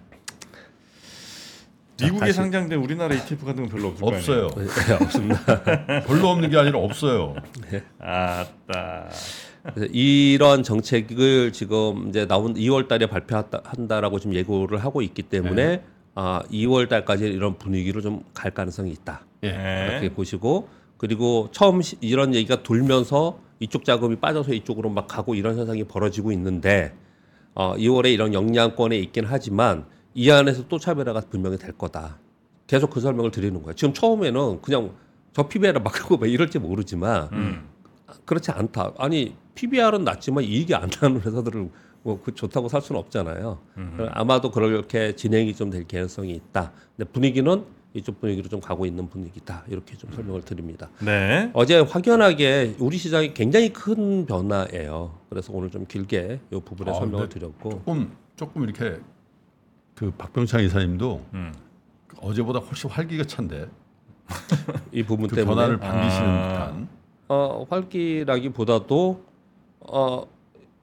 자, 1.95 2.05
미국에 2.05 2.19
다시. 2.27 2.33
상장된 2.33 2.79
우리나라 2.79 3.13
ETF 3.15 3.45
같은 3.45 3.63
건 3.67 3.71
별로 3.71 3.89
없을 3.89 4.01
거 4.05 4.15
아니에요? 4.15 4.45
없어요. 4.47 4.65
네, 4.65 4.93
없습니다. 5.05 5.63
별로 6.05 6.27
없는 6.29 6.49
게 6.49 6.57
아니라 6.57 6.79
없어요. 6.79 7.35
아따. 7.99 9.09
이런 9.91 10.63
정책을 10.63 11.53
지금 11.53 12.09
이제 12.09 12.27
나온 12.27 12.53
2월달에 12.53 13.09
발표한다라고 13.09 14.19
지금 14.19 14.35
예고를 14.35 14.77
하고 14.83 15.01
있기 15.01 15.23
때문에 15.23 15.65
네. 15.77 15.83
아 16.15 16.41
2월달까지 16.51 17.21
이런 17.33 17.57
분위기로 17.57 18.01
좀 18.01 18.23
갈 18.33 18.51
가능성이 18.51 18.91
있다. 18.91 19.25
예. 19.43 19.51
네. 19.51 19.87
이렇게 19.91 20.13
보시고 20.13 20.67
그리고 20.97 21.49
처음 21.51 21.81
시- 21.81 21.97
이런 22.01 22.33
얘기가 22.35 22.61
돌면서 22.63 23.39
이쪽 23.59 23.85
자금이 23.85 24.17
빠져서 24.17 24.53
이쪽으로 24.53 24.89
막 24.89 25.07
가고 25.07 25.33
이런 25.35 25.57
현상이 25.57 25.85
벌어지고 25.85 26.31
있는데 26.33 26.93
어, 27.55 27.75
2월에 27.77 28.13
이런 28.13 28.33
영향권에 28.33 28.97
있긴 28.99 29.25
하지만 29.27 29.85
이 30.13 30.29
안에서 30.29 30.67
또 30.67 30.77
차별화가 30.77 31.21
분명히 31.29 31.57
될 31.57 31.71
거다. 31.71 32.19
계속 32.67 32.89
그 32.89 32.99
설명을 32.99 33.31
드리는 33.31 33.61
거예요. 33.61 33.73
지금 33.75 33.93
처음에는 33.93 34.61
그냥 34.61 34.91
저 35.33 35.47
PBR을 35.47 35.81
막 35.81 35.99
하고 36.03 36.17
막 36.17 36.29
이럴지 36.29 36.59
모르지만 36.59 37.29
음. 37.33 37.67
그렇지 38.25 38.51
않다. 38.51 38.93
아니 38.97 39.35
PBR은 39.55 40.03
낮지만 40.03 40.43
이익이 40.43 40.73
안 40.75 40.89
나는 41.01 41.21
회사들을 41.21 41.69
뭐그 42.03 42.33
좋다고 42.35 42.67
살 42.67 42.81
수는 42.81 42.99
없잖아요. 42.99 43.59
음. 43.77 44.07
아마도 44.11 44.51
그렇게 44.51 45.15
진행이 45.15 45.55
좀될 45.55 45.87
가능성이 45.87 46.33
있다. 46.33 46.71
근데 46.95 47.09
분위기는 47.11 47.65
이쪽 47.93 48.19
분위기로 48.19 48.49
좀 48.49 48.59
가고 48.59 48.85
있는 48.85 49.07
분위기다. 49.07 49.63
이렇게 49.67 49.95
좀 49.95 50.11
설명을 50.13 50.41
드립니다. 50.41 50.89
네. 50.99 51.51
어제 51.53 51.79
확연하게 51.79 52.75
우리 52.79 52.97
시장이 52.97 53.33
굉장히 53.33 53.71
큰 53.71 54.25
변화예요. 54.25 55.19
그래서 55.29 55.53
오늘 55.53 55.69
좀 55.69 55.85
길게 55.85 56.39
이 56.51 56.61
부분에 56.65 56.91
아, 56.91 56.95
설명을 56.95 57.29
드렸고 57.29 57.69
조금 57.69 58.11
조금 58.35 58.63
이렇게 58.63 58.99
그 59.95 60.11
박병창 60.11 60.63
이사님도 60.63 61.25
음. 61.33 61.53
어제보다 62.19 62.59
훨씬 62.59 62.89
활기가 62.89 63.25
찬데 63.25 63.67
이 64.91 65.03
부분 65.03 65.27
그 65.27 65.35
때문에 65.35 65.55
변화를 65.55 65.77
반기시는 65.77 66.27
아. 66.27 66.47
듯한. 66.47 67.02
어, 67.33 67.65
활기라기보다도 67.69 69.21
어, 69.81 70.23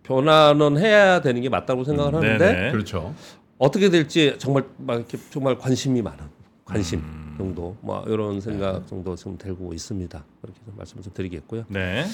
변화는 0.02 0.78
해야 0.78 1.20
되는 1.20 1.40
게 1.40 1.48
맞다고 1.48 1.84
생각을 1.84 2.14
음, 2.14 2.18
하는데. 2.18 2.72
그렇죠. 2.72 3.14
어떻게 3.58 3.88
될지 3.88 4.34
정말 4.38 4.64
막 4.78 4.96
이렇게 4.96 5.16
정말 5.30 5.56
관심이 5.58 6.02
많은 6.02 6.24
관심 6.64 7.00
음. 7.00 7.34
정도 7.38 7.76
뭐 7.80 8.02
이런 8.08 8.40
생각 8.40 8.86
정도 8.88 9.14
지금 9.14 9.36
들고 9.38 9.72
있습니다. 9.72 10.24
그렇게 10.42 10.60
좀 10.64 10.74
말씀을 10.76 11.02
좀 11.02 11.12
드리겠고요. 11.12 11.64
네. 11.68 12.04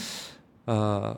아 0.66 1.14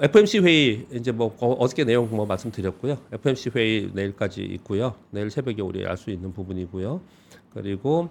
FMC 0.00 0.38
회의 0.40 0.86
이제 0.92 1.12
뭐 1.12 1.36
어- 1.40 1.52
어저께 1.52 1.84
내용 1.84 2.08
뭐 2.10 2.24
말씀드렸고요. 2.26 2.96
FMC 3.12 3.50
회의 3.54 3.90
내일까지 3.92 4.42
있고요. 4.42 4.94
내일 5.10 5.30
새벽에 5.30 5.60
우리 5.62 5.84
알 5.86 5.96
수 5.96 6.10
있는 6.10 6.32
부분이고요. 6.32 7.00
그리고 7.52 8.08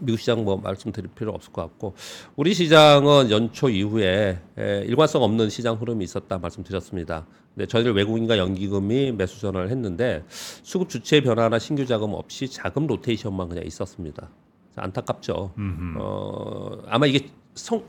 미국 0.00 0.18
시장 0.18 0.44
뭐 0.44 0.56
말씀드릴 0.56 1.10
필요 1.14 1.32
없을 1.32 1.52
것 1.52 1.62
같고 1.62 1.94
우리 2.36 2.54
시장은 2.54 3.30
연초 3.30 3.68
이후에 3.68 4.38
에, 4.58 4.84
일관성 4.86 5.22
없는 5.22 5.48
시장 5.50 5.76
흐름이 5.80 6.04
있었다 6.04 6.38
말씀드렸습니다. 6.38 7.26
근데 7.54 7.66
저희들 7.66 7.94
외국인과 7.94 8.36
연기금이 8.38 9.12
매수 9.12 9.40
전환을 9.40 9.70
했는데 9.70 10.24
수급 10.28 10.88
주체 10.88 11.20
변화나 11.20 11.58
신규 11.58 11.86
자금 11.86 12.12
없이 12.12 12.48
자금 12.48 12.86
로테이션만 12.86 13.48
그냥 13.48 13.64
있었습니다. 13.66 14.28
안타깝죠. 14.76 15.52
음흠. 15.56 15.98
어, 15.98 16.82
아마 16.86 17.06
이게 17.06 17.30
성 17.54 17.82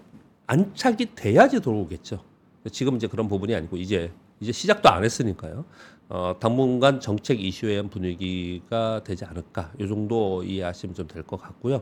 안착이 0.47 1.15
돼야지 1.15 1.59
들어오겠죠. 1.59 2.23
지금 2.71 2.95
이제 2.95 3.07
그런 3.07 3.27
부분이 3.27 3.53
아니고 3.53 3.75
이제 3.77 4.11
이제 4.39 4.51
시작도 4.51 4.89
안 4.89 5.03
했으니까요. 5.03 5.65
어, 6.09 6.35
당분간 6.39 6.99
정책 6.99 7.41
이슈에 7.43 7.71
대한 7.73 7.89
분위기가 7.89 9.01
되지 9.03 9.25
않을까. 9.25 9.71
이 9.79 9.87
정도 9.87 10.43
이해하시면 10.43 10.95
좀 10.95 11.07
될 11.07 11.23
것 11.23 11.41
같고요. 11.41 11.81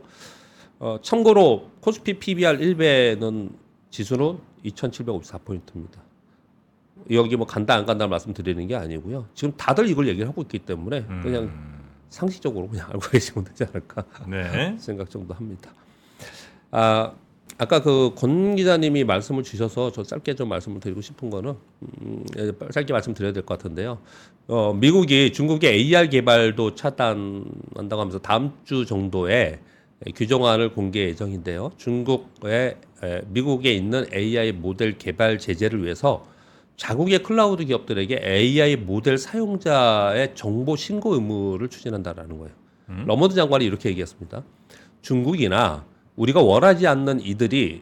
어, 0.80 0.98
참고로 1.02 1.70
코스피 1.80 2.20
PBR 2.20 2.58
1배는 2.58 3.52
지수는 3.92 4.40
2,754포인트입니다. 4.66 6.00
여기 7.12 7.36
뭐 7.36 7.46
간다 7.46 7.76
안 7.76 7.86
간다 7.86 8.08
말씀드리는 8.08 8.66
게 8.68 8.76
아니고요. 8.76 9.28
지금 9.36 9.54
다들 9.56 9.88
이걸 9.90 10.08
얘기를 10.08 10.28
하고 10.28 10.42
있기 10.42 10.60
때문에 10.60 11.06
그냥 11.22 11.44
음. 11.44 11.84
상식적으로 12.10 12.68
그냥 12.68 12.88
알고 12.90 13.00
계시면 13.12 13.46
되지 13.46 13.66
않을까. 13.66 14.04
네. 14.28 14.76
생각 14.80 15.10
정도 15.10 15.34
합니다. 15.34 15.72
아 16.72 17.14
아까 17.58 17.82
그 17.82 18.12
권 18.16 18.56
기자님이 18.56 19.06
말씀을 19.06 19.44
주셔서 19.44 19.92
저 19.92 20.04
짧게 20.04 20.36
좀 20.36 20.50
말씀을 20.50 20.80
드리고 20.82 21.00
싶은 21.02 21.30
거는 21.30 21.54
음, 22.02 22.26
예, 22.38 22.52
짧게 22.72 22.92
말씀드려야 22.92 23.32
될 23.32 23.44
것 23.46 23.58
같은데요. 23.58 24.00
어, 24.48 24.74
미국이 24.74 25.32
중국의 25.32 25.72
AI 25.72 26.10
개발도 26.10 26.76
차단한다고 26.76 28.02
하면서 28.02 28.20
다음 28.20 28.52
주 28.66 28.86
정도에 28.86 29.60
규정안을 30.16 30.74
공개 30.74 31.08
예정인데요. 31.08 31.72
중국의 31.78 32.76
에, 33.04 33.22
미국에 33.30 33.72
있는 33.74 34.06
AI 34.14 34.52
모델 34.52 34.98
개발 34.98 35.40
제재를 35.40 35.84
위해서 35.84 36.26
자국의 36.76 37.20
클라우드 37.24 37.64
기업들에게 37.64 38.20
AI 38.22 38.76
모델 38.76 39.18
사용자의 39.18 40.36
정보 40.36 40.76
신고 40.76 41.14
의무를 41.14 41.70
추진한다라는 41.70 42.38
거예요. 42.38 42.54
러몬도 43.08 43.34
장관이 43.34 43.64
이렇게 43.66 43.90
얘기했습니다. 43.90 44.44
중국이나 45.02 45.86
우리가 46.16 46.42
원하지 46.42 46.88
않는 46.88 47.20
이들이 47.22 47.82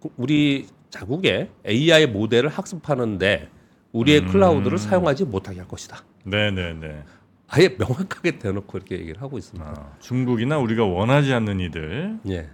그- 0.00 0.08
우리 0.16 0.66
자국의 0.90 1.50
AI 1.66 2.06
모델을 2.06 2.48
학습하는데 2.48 3.48
우리의 3.92 4.24
클라우드를 4.26 4.78
사용하지 4.78 5.24
못하게 5.26 5.58
할 5.60 5.68
것이다. 5.68 6.02
네네네. 6.24 7.02
아예 7.48 7.68
명확하게 7.78 8.38
대놓고 8.38 8.78
이렇게 8.78 8.98
얘기를 8.98 9.20
하고 9.20 9.36
있습니다. 9.36 9.68
아, 9.70 9.96
중국이나 10.00 10.58
우리가 10.58 10.84
원하지 10.84 11.32
않는 11.34 11.60
이들 11.60 12.18
예. 12.30 12.48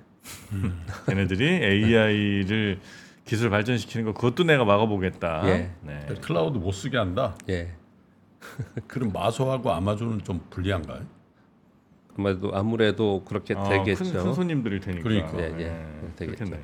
걔네들이 1.06 1.44
AI를 1.64 2.80
기술 3.24 3.50
발전시키는 3.50 4.06
거 4.06 4.14
그것도 4.14 4.42
내가 4.44 4.64
막아보겠다. 4.64 5.42
예. 5.48 5.70
네. 5.82 6.06
클라우드 6.20 6.58
못 6.58 6.72
쓰게 6.72 6.96
한다. 6.96 7.37
예. 7.48 7.72
그럼 8.88 9.12
마소하고 9.12 9.70
아마존은 9.70 10.24
좀 10.24 10.40
불리한가요? 10.50 11.02
아무래도 12.18 12.50
아무래도 12.52 13.22
그렇게 13.24 13.54
아, 13.54 13.68
되겠죠. 13.68 14.04
큰, 14.04 14.12
큰 14.12 14.35
손님들이 14.35 14.81
되니까. 14.81 15.02
그러니까. 15.04 15.40
예, 15.40 15.64
예. 15.64 15.87
되겠죠. 16.16 16.44
그렇겠네. 16.44 16.61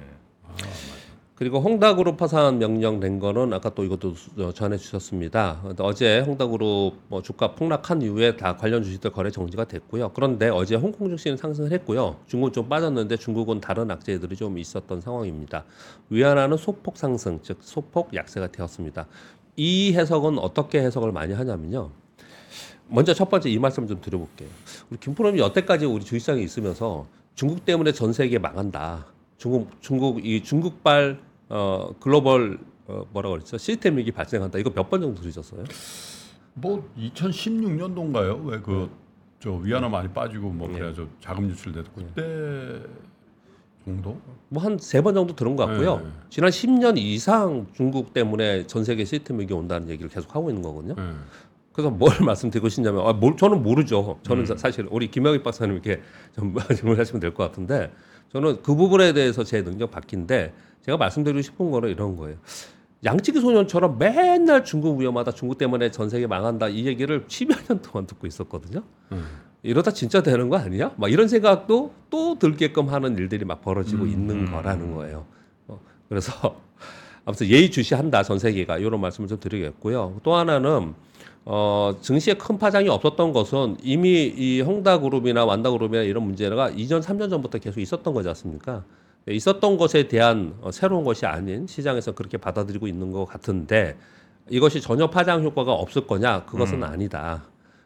그리고 1.37 1.59
홍다그룹 1.59 2.17
파산 2.17 2.59
명령된 2.59 3.19
거는 3.19 3.53
아까 3.53 3.69
또 3.75 3.83
이것도 3.85 4.15
수- 4.15 4.31
어, 4.39 4.53
전해 4.53 4.77
주셨습니다. 4.77 5.63
어제 5.81 6.21
홍다그룹 6.21 6.95
뭐 7.09 7.23
주가 7.23 7.55
폭락한 7.57 8.03
이후에 8.03 8.37
다 8.37 8.57
관련 8.57 8.85
주식들 8.85 9.11
거래 9.11 9.31
정지가 9.33 9.65
됐고요. 9.65 10.13
그런데 10.15 10.49
어제 10.49 10.77
홍콩 10.77 11.09
증시는 11.09 11.37
상승을 11.37 11.73
했고요. 11.73 12.17
중국은 12.29 12.53
좀 12.53 12.69
빠졌는데 12.69 13.17
중국은 13.17 13.61
다른 13.61 13.91
악재들이 13.91 14.37
좀 14.37 14.59
있었던 14.59 15.01
상황입니다. 15.01 15.65
위안화는 16.11 16.57
소폭 16.57 16.97
상승, 16.97 17.41
즉 17.43 17.59
소폭 17.63 18.15
약세가 18.15 18.49
되었습니다. 18.53 19.07
이 19.57 19.93
해석은 19.95 20.39
어떻게 20.39 20.81
해석을 20.83 21.11
많이 21.11 21.33
하냐면요. 21.35 21.91
먼저 22.89 23.15
첫 23.15 23.29
번째 23.31 23.49
이 23.51 23.59
말씀 23.59 23.87
좀 23.87 24.01
드려볼게요. 24.01 24.49
우리 24.91 24.99
김프로님 25.01 25.39
여태까지 25.41 25.87
우리 25.87 26.05
주식시장에 26.05 26.43
있으면서 26.43 27.07
중국 27.35 27.65
때문에 27.65 27.93
전 27.93 28.13
세계 28.13 28.39
망한다. 28.39 29.07
중국 29.39 29.71
중국 29.81 30.25
이 30.25 30.43
중국발 30.43 31.19
어 31.49 31.91
글로벌 32.01 32.59
어 32.87 33.05
뭐라 33.13 33.31
그랬죠? 33.31 33.59
시스템 33.59 33.97
위기 33.97 34.13
발생한다. 34.13 34.59
이거 34.59 34.71
몇 34.71 34.89
번 34.91 35.01
정도 35.01 35.21
들으셨어요? 35.21 35.65
뭐 36.55 36.89
2016년도인가요? 36.99 38.45
왜 38.47 38.61
그 38.61 38.89
저 39.41 39.53
위안화 39.53 39.91
많이 39.91 40.09
빠지고 40.09 40.49
뭐 40.49 40.71
예. 40.71 40.73
그래가지고 40.79 41.07
자금 41.21 41.51
유출돼도 41.51 41.91
그때 41.95 42.81
정도? 43.85 44.19
뭐 44.49 44.63
한 44.65 44.79
세 44.79 45.03
번 45.03 45.13
정도 45.15 45.35
들은 45.37 45.55
것 45.55 45.67
같고요. 45.67 45.99
네. 45.99 46.07
지난 46.31 46.49
10년 46.51 46.97
이상 46.97 47.67
중국 47.75 48.15
때문에 48.15 48.67
전 48.67 48.85
세계 48.85 49.05
시스템 49.05 49.41
위기 49.41 49.53
온다는 49.53 49.91
얘기를 49.91 50.09
계속 50.09 50.35
하고 50.35 50.49
있는 50.49 50.63
거거든요. 50.63 50.95
예. 50.97 51.13
그래서 51.75 51.91
뭘 51.91 52.11
말씀드리고 52.25 52.69
싶냐면 52.71 53.07
아, 53.07 53.13
뭘, 53.13 53.37
저는 53.37 53.63
모르죠. 53.63 54.19
저는 54.23 54.47
사- 54.47 54.57
사실 54.57 54.87
우리 54.91 55.11
김영익 55.11 55.43
박사님 55.43 55.75
이렇게 55.75 56.01
좀 56.35 56.55
질문하시면 56.75 57.21
될 57.21 57.35
것 57.35 57.43
같은데 57.45 57.93
저는 58.33 58.63
그 58.63 58.75
부분에 58.75 59.13
대해서 59.13 59.45
제 59.45 59.63
능력 59.63 59.91
바뀐데 59.91 60.55
제가 60.83 60.97
말씀드리고 60.97 61.43
싶은 61.43 61.71
거는 61.71 61.91
이런 61.91 62.17
거예요. 62.17 62.37
양치기 63.05 63.41
소년처럼 63.41 63.99
맨날 63.99 64.65
중국 64.65 64.99
위험하다, 64.99 65.33
중국 65.33 65.59
때문에 65.59 65.91
전 65.91 66.09
세계 66.09 66.27
망한다 66.27 66.69
이 66.69 66.87
얘기를 66.87 67.25
10여 67.27 67.69
년 67.69 67.83
동안 67.83 68.07
듣고 68.07 68.27
있었거든요. 68.27 68.83
음. 69.13 69.27
이러다 69.63 69.91
진짜 69.91 70.23
되는 70.23 70.49
거 70.49 70.57
아니야? 70.57 70.93
막 70.97 71.11
이런 71.11 71.27
생각도 71.29 71.93
또 72.09 72.39
들게끔 72.39 72.89
하는 72.89 73.17
일들이 73.19 73.45
막 73.45 73.61
벌어지고 73.63 74.07
있는 74.07 74.51
거라는 74.51 74.95
거예요. 74.95 75.27
어, 75.69 75.81
그래서 76.09 76.61
아무튼 77.27 77.47
예의주시한다 77.49 78.23
전 78.23 78.39
세계가 78.39 78.79
이런 78.79 79.01
말씀을 79.01 79.29
좀 79.29 79.41
드리겠고요. 79.41 80.21
또 80.23 80.35
하나는 80.35 80.95
어, 81.47 81.95
증시에 82.01 82.35
큰 82.35 82.59
파장이 82.59 82.89
없었던 82.89 83.33
것은 83.33 83.77
이미 83.83 84.33
이 84.35 84.61
홍다그룹이나 84.63 85.45
완다그룹이나 85.45 86.03
이런 86.03 86.25
문제가 86.25 86.71
2년, 86.71 87.03
3년 87.03 87.29
전부터 87.29 87.59
계속 87.59 87.81
있었던 87.81 88.15
거지 88.15 88.29
않습니까? 88.29 88.85
예, 89.29 89.35
있었던 89.35 89.77
것에 89.77 90.09
대한 90.09 90.55
어, 90.63 90.71
새로운 90.71 91.05
것이 91.05 91.27
아닌 91.27 91.67
시장에서 91.67 92.13
그렇게 92.13 92.39
받아들이고 92.39 92.87
있는 92.87 93.13
것 93.13 93.27
같은데 93.27 93.97
이것이 94.49 94.81
전혀 94.81 95.09
파장 95.09 95.43
효과가 95.43 95.73
없을 95.73 96.07
거냐? 96.07 96.45
그것은 96.45 96.83
아니다. 96.85 97.45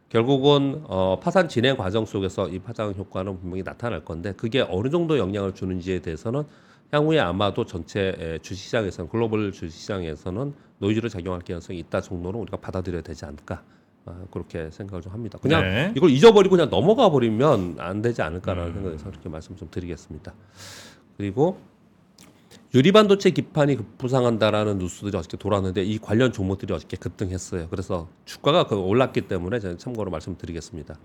결국은 0.09 0.83
어, 0.85 1.19
파산 1.21 1.49
진행 1.49 1.77
과정 1.77 2.07
속에서 2.07 2.49
이 2.49 2.59
파장 2.59 2.95
효과는 2.97 3.41
분명히 3.41 3.63
나타날 3.63 4.05
건데 4.05 4.33
그게 4.37 4.65
어느 4.69 4.89
정도 4.89 5.19
영향을 5.19 5.55
주는지에 5.55 6.01
대해서는 6.01 6.45
향후에 6.93 7.19
아마도 7.21 7.65
전체 7.65 8.15
에, 8.19 8.39
주식시장에서는 8.39 9.11
글로벌 9.11 9.53
주식시장에서는 9.53 10.55
노이즈로 10.79 11.09
작용할 11.09 11.43
가능성이 11.43 11.79
있다 11.81 12.01
정도로 12.01 12.39
우리가 12.41 12.57
받아들여야 12.59 13.03
되지 13.03 13.25
않을까 13.25 13.63
아, 14.07 14.25
그렇게 14.31 14.71
생각을 14.71 15.03
좀 15.03 15.13
합니다. 15.13 15.39
그냥 15.41 15.63
네. 15.63 15.93
이걸 15.97 16.11
잊어버리고 16.11 16.57
그냥 16.57 16.71
넘어가 16.71 17.11
버리면 17.11 17.77
안 17.79 18.01
되지 18.01 18.23
않을까라는 18.23 18.73
생각에서 18.75 19.11
그렇게 19.11 19.29
말씀 19.29 19.57
좀 19.57 19.69
드리겠습니다. 19.71 20.33
그리고 21.17 21.59
유리반도체 22.75 23.31
기판이 23.31 23.77
급부상한다라는 23.77 24.79
뉴스들이 24.79 25.17
어저께 25.17 25.37
돌았는데 25.39 25.83
이 25.85 25.99
관련 25.99 26.33
종목들이 26.33 26.73
어저께 26.73 26.97
급등했어요. 26.99 27.69
그래서 27.69 28.09
주가가 28.25 28.67
그 28.67 28.77
올랐기 28.77 29.23
때문에 29.23 29.59
저는 29.59 29.79
참고로 29.79 30.11
말씀드리겠습니다. 30.11 30.99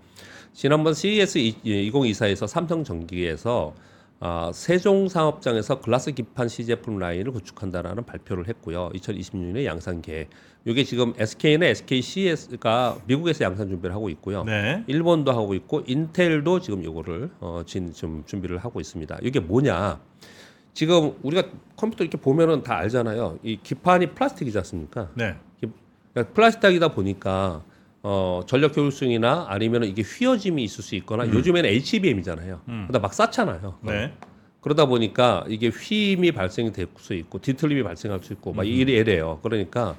지난번 0.52 0.94
CES 0.94 1.38
2024에서 1.38 2.46
삼성전기에서 2.46 3.74
아, 4.20 4.50
세종 4.54 5.08
사업장에서 5.08 5.80
글라스 5.80 6.12
기판 6.12 6.48
시제품 6.48 6.98
라인을 6.98 7.32
구축한다라는 7.32 8.04
발표를 8.06 8.48
했고요. 8.48 8.90
2026년에 8.94 9.64
양산 9.64 10.00
계획. 10.00 10.30
이게 10.64 10.82
지금 10.84 11.12
SK는 11.18 11.66
SKCS가 11.68 12.96
미국에서 13.06 13.44
양산 13.44 13.68
준비를 13.68 13.94
하고 13.94 14.08
있고요. 14.10 14.44
네. 14.44 14.82
일본도 14.86 15.30
하고 15.32 15.52
있고 15.54 15.82
인텔도 15.86 16.60
지금 16.60 16.82
이거를 16.84 17.30
어, 17.40 17.62
진, 17.66 17.92
좀 17.92 18.22
준비를 18.24 18.58
하고 18.58 18.80
있습니다. 18.80 19.18
이게 19.22 19.40
뭐냐? 19.40 20.00
지금 20.72 21.12
우리가 21.22 21.48
컴퓨터 21.76 22.02
이렇게 22.02 22.16
보면은 22.16 22.62
다 22.62 22.76
알잖아요. 22.78 23.40
이 23.42 23.58
기판이 23.62 24.06
플라스틱이지 24.14 24.56
않습니까? 24.58 25.10
네. 25.14 25.36
기- 25.60 25.68
그러니까 26.14 26.32
플라스틱이다 26.32 26.88
보니까 26.88 27.62
어, 28.06 28.42
전력 28.46 28.76
효율성이나 28.76 29.46
아니면 29.48 29.84
이게 29.84 30.02
휘어짐이 30.02 30.62
있을 30.62 30.84
수 30.84 30.94
있거나 30.96 31.26
요즘에는 31.32 31.68
HBM이잖아요. 31.70 32.60
그러다 32.86 32.98
막 32.98 33.14
쌓잖아요. 33.14 33.78
네. 33.80 34.12
그러다 34.60 34.84
보니까 34.86 35.44
이게 35.48 35.68
휘임이 35.68 36.32
발생이 36.32 36.70
될 36.72 36.86
수 36.98 37.14
있고 37.14 37.38
뒤틀림이 37.40 37.82
발생할 37.82 38.20
수 38.22 38.34
있고 38.34 38.52
막 38.52 38.64
이래 38.66 38.92
이래요. 38.92 39.40
그러니까 39.42 39.96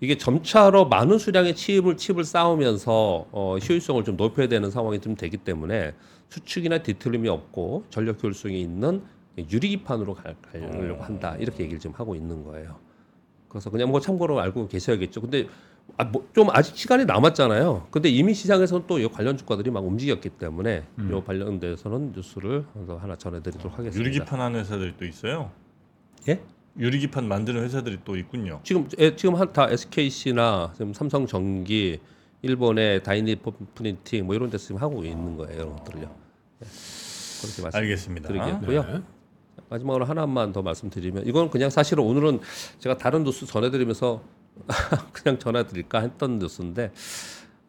이게 0.00 0.18
점차로 0.18 0.86
많은 0.88 1.18
수량의 1.18 1.54
칩을 1.54 1.96
칩을 1.96 2.24
쌓으면서 2.24 3.26
어, 3.30 3.56
효율성을 3.58 4.02
좀 4.04 4.16
높여야 4.16 4.48
되는 4.48 4.68
상황이 4.72 5.00
좀 5.00 5.14
되기 5.14 5.36
때문에 5.36 5.94
수축이나 6.30 6.78
뒤틀림이 6.78 7.28
없고 7.28 7.84
전력 7.90 8.20
효율성이 8.22 8.60
있는 8.60 9.02
유리기판으로 9.38 10.14
갈- 10.14 10.34
가려고 10.52 11.04
한다 11.04 11.36
이렇게 11.38 11.62
얘기를 11.62 11.78
지금 11.78 11.94
하고 11.96 12.16
있는 12.16 12.42
거예요. 12.44 12.76
그래서 13.48 13.70
그냥 13.70 13.90
뭐 13.90 14.00
참고로 14.00 14.40
알고 14.40 14.66
계셔야겠죠. 14.66 15.20
근데 15.20 15.46
아, 15.96 16.04
뭐 16.04 16.24
좀 16.34 16.48
아직 16.50 16.76
시간이 16.76 17.04
남았잖아요. 17.04 17.86
근데 17.92 18.08
이미 18.08 18.34
시장에서는 18.34 18.86
또이 18.88 19.06
관련 19.08 19.36
주가들이 19.36 19.70
막 19.70 19.84
움직였기 19.84 20.30
때문에 20.30 20.84
이 20.98 21.20
관련돼서는 21.24 22.12
뉴스를 22.12 22.64
하나 23.00 23.14
전해드리도록 23.16 23.78
하겠습니다. 23.78 24.00
유리기판 24.00 24.40
하는 24.40 24.58
회사들이 24.60 24.94
또 24.98 25.04
있어요. 25.04 25.52
예? 26.28 26.40
유리기판 26.76 27.28
만드는 27.28 27.62
회사들이 27.62 27.98
또 28.04 28.16
있군요. 28.16 28.58
지금 28.64 28.88
에, 28.98 29.14
지금 29.14 29.36
한 29.36 29.52
다 29.52 29.70
SKC나 29.70 30.72
지금 30.74 30.92
삼성전기, 30.92 32.00
일본의 32.42 33.04
다이니 33.04 33.36
프린팅 33.76 34.26
뭐 34.26 34.34
이런 34.34 34.50
데서 34.50 34.66
지금 34.66 34.82
하고 34.82 35.04
있는 35.04 35.36
거예요. 35.36 35.54
이런 35.54 35.76
것들을요. 35.76 36.10
네. 36.58 36.66
그렇게 37.40 37.76
알겠습니다. 37.78 38.32
말씀드리겠고요. 38.32 38.82
네. 38.98 39.02
마지막으로 39.68 40.04
하나만 40.04 40.52
더 40.52 40.62
말씀드리면 40.62 41.26
이건 41.26 41.50
그냥 41.50 41.70
사실은 41.70 42.02
오늘은 42.02 42.40
제가 42.80 42.96
다른 42.98 43.22
뉴스 43.22 43.46
전해드리면서 43.46 44.20
그냥 45.12 45.38
전해드릴까 45.38 46.00
했던 46.00 46.38
뉴스인데 46.38 46.92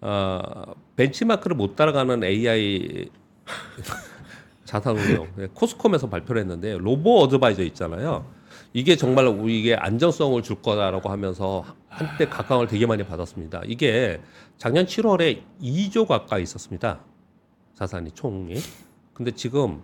어, 0.02 0.74
벤치마크를 0.96 1.56
못 1.56 1.76
따라가는 1.76 2.24
AI 2.24 3.10
자산운용 4.66 5.28
네, 5.36 5.48
코스콤에서 5.54 6.10
발표를 6.10 6.42
했는데 6.42 6.78
로보 6.78 7.22
어드바이저 7.22 7.64
있잖아요. 7.64 8.26
이게 8.74 8.96
정말 8.98 9.26
우리에게 9.28 9.76
안정성을 9.76 10.42
줄 10.44 10.62
거다라고 10.62 11.10
하면서 11.10 11.64
한때 11.88 12.28
각광을 12.28 12.68
되게 12.68 12.86
많이 12.86 13.04
받았습니다. 13.04 13.62
이게 13.66 14.22
작년 14.58 14.86
7월에 14.86 15.42
2조 15.62 16.08
가까이 16.08 16.44
있었습니다. 16.44 17.00
자산이 17.76 18.12
총이. 18.12 18.56
근데 19.14 19.32
지금 19.32 19.82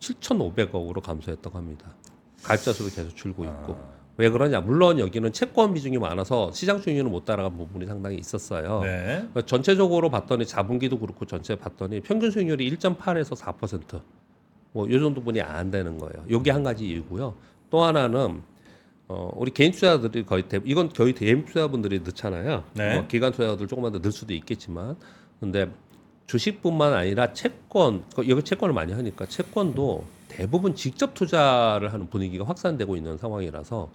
7,500억으로 0.00 1.00
감소했다고 1.02 1.56
합니다. 1.56 1.94
가입자 2.42 2.72
수도 2.72 2.94
계속 2.94 3.16
줄고 3.16 3.44
있고. 3.44 4.01
왜 4.18 4.28
그러냐? 4.28 4.60
물론 4.60 4.98
여기는 4.98 5.32
채권 5.32 5.72
비중이 5.72 5.98
많아서 5.98 6.52
시장 6.52 6.78
수익률을 6.78 7.10
못 7.10 7.24
따라간 7.24 7.56
부분이 7.56 7.86
상당히 7.86 8.16
있었어요. 8.16 8.80
네. 8.82 9.26
전체적으로 9.46 10.10
봤더니 10.10 10.46
자분기도 10.46 10.98
그렇고 10.98 11.24
전체 11.24 11.56
봤더니 11.56 12.00
평균 12.00 12.30
수익률이 12.30 12.70
1.8에서 12.76 13.36
4%. 13.36 14.00
뭐요 14.72 15.00
정도 15.00 15.22
분이 15.22 15.40
안 15.40 15.70
되는 15.70 15.98
거예요. 15.98 16.24
요게 16.30 16.50
한 16.50 16.62
가지 16.62 16.86
이유고요. 16.86 17.34
또 17.70 17.82
하나는 17.82 18.42
어 19.08 19.30
우리 19.34 19.50
개인 19.50 19.72
투자들이 19.72 20.24
거의 20.24 20.48
대, 20.48 20.60
이건 20.64 20.88
거의 20.90 21.12
개인 21.12 21.44
투자분들이 21.44 22.00
넣잖아요. 22.00 22.64
네. 22.74 22.94
뭐 22.94 23.06
기관 23.06 23.32
투자들 23.32 23.66
조금만 23.66 23.92
더 23.92 23.98
넣을 23.98 24.12
수도 24.12 24.32
있겠지만 24.34 24.96
근데 25.40 25.70
주식뿐만 26.26 26.94
아니라 26.94 27.32
채권 27.32 28.04
그 28.14 28.28
여기 28.28 28.42
채권을 28.42 28.74
많이 28.74 28.92
하니까 28.92 29.26
채권도 29.26 30.04
대부분 30.32 30.74
직접 30.74 31.12
투자를 31.12 31.92
하는 31.92 32.08
분위기가 32.08 32.44
확산되고 32.44 32.96
있는 32.96 33.18
상황이라서 33.18 33.90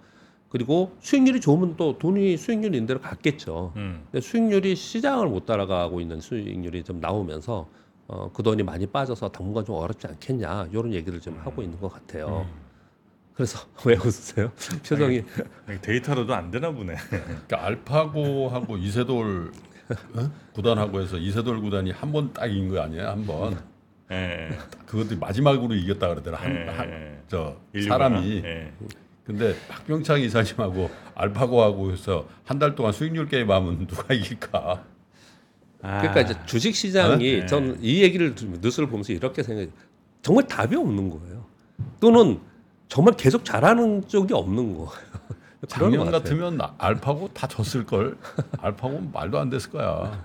그리고 0.48 0.96
수익률이 1.00 1.40
좋으면 1.40 1.76
또 1.76 1.98
돈이 1.98 2.36
수익률 2.36 2.74
있는 2.74 2.86
대로 2.86 3.00
갔겠죠. 3.00 3.72
음. 3.76 4.02
근데 4.10 4.24
수익률이 4.24 4.76
시장을 4.76 5.26
못 5.26 5.44
따라가고 5.46 6.00
있는 6.00 6.20
수익률이 6.20 6.84
좀 6.84 7.00
나오면서 7.00 7.68
어, 8.06 8.30
그 8.32 8.42
돈이 8.42 8.62
많이 8.62 8.86
빠져서 8.86 9.30
당분간 9.30 9.64
좀 9.64 9.74
어렵지 9.74 10.06
않겠냐 10.06 10.68
이런 10.72 10.94
얘기를 10.94 11.20
좀 11.20 11.38
하고 11.42 11.60
있는 11.62 11.78
것 11.80 11.92
같아요. 11.92 12.46
그래서 13.34 13.58
왜 13.84 13.96
웃으세요? 13.96 14.50
표정이 14.88 15.22
데이터로도 15.82 16.34
안 16.34 16.50
되나 16.50 16.70
보네. 16.70 16.94
그러니까 17.10 17.64
알파고하고 17.64 18.78
이세돌 18.78 19.52
어? 20.14 20.30
구단하고 20.52 21.00
해서 21.00 21.18
이세돌 21.18 21.60
구단이 21.60 21.90
한 21.90 22.12
번딱 22.12 22.50
이긴 22.50 22.68
거 22.68 22.80
아니에요? 22.80 23.08
한 23.08 23.26
번. 23.26 23.58
예. 24.10 24.48
그것도 24.86 25.18
마지막으로 25.18 25.74
이겼다 25.74 26.08
그러더라. 26.08 26.38
예, 26.44 26.64
한, 26.66 26.78
한, 26.78 26.90
예. 26.90 27.18
저. 27.28 27.56
사람이. 27.86 28.42
예. 28.44 28.72
근데 29.24 29.54
박병창 29.68 30.20
이사님하고 30.22 30.90
알파고하고 31.14 31.92
해서 31.92 32.26
한 32.44 32.58
달 32.58 32.74
동안 32.74 32.92
수익률 32.92 33.28
게임 33.28 33.50
하면 33.50 33.86
누가 33.86 34.14
이길까? 34.14 34.82
아. 35.82 35.98
그러니까 36.00 36.20
이제 36.22 36.34
주식 36.46 36.74
시장이 36.74 37.40
네. 37.40 37.46
전이 37.46 38.02
얘기를 38.02 38.34
들- 38.34 38.48
뉴스를 38.60 38.88
보면서 38.88 39.12
이렇게 39.12 39.42
생각해요. 39.42 39.70
정말 40.22 40.46
답이 40.46 40.74
없는 40.74 41.10
거예요. 41.10 41.44
또는 42.00 42.40
정말 42.88 43.14
계속 43.16 43.44
잘하는 43.44 44.08
쪽이 44.08 44.32
없는 44.32 44.72
거예요. 44.74 44.90
작년. 45.68 46.10
같으면 46.10 46.58
알파고 46.78 47.28
다 47.34 47.46
졌을 47.46 47.84
걸. 47.84 48.16
알파고 48.60 49.10
말도 49.12 49.38
안 49.38 49.50
됐을 49.50 49.70
거야. 49.70 50.24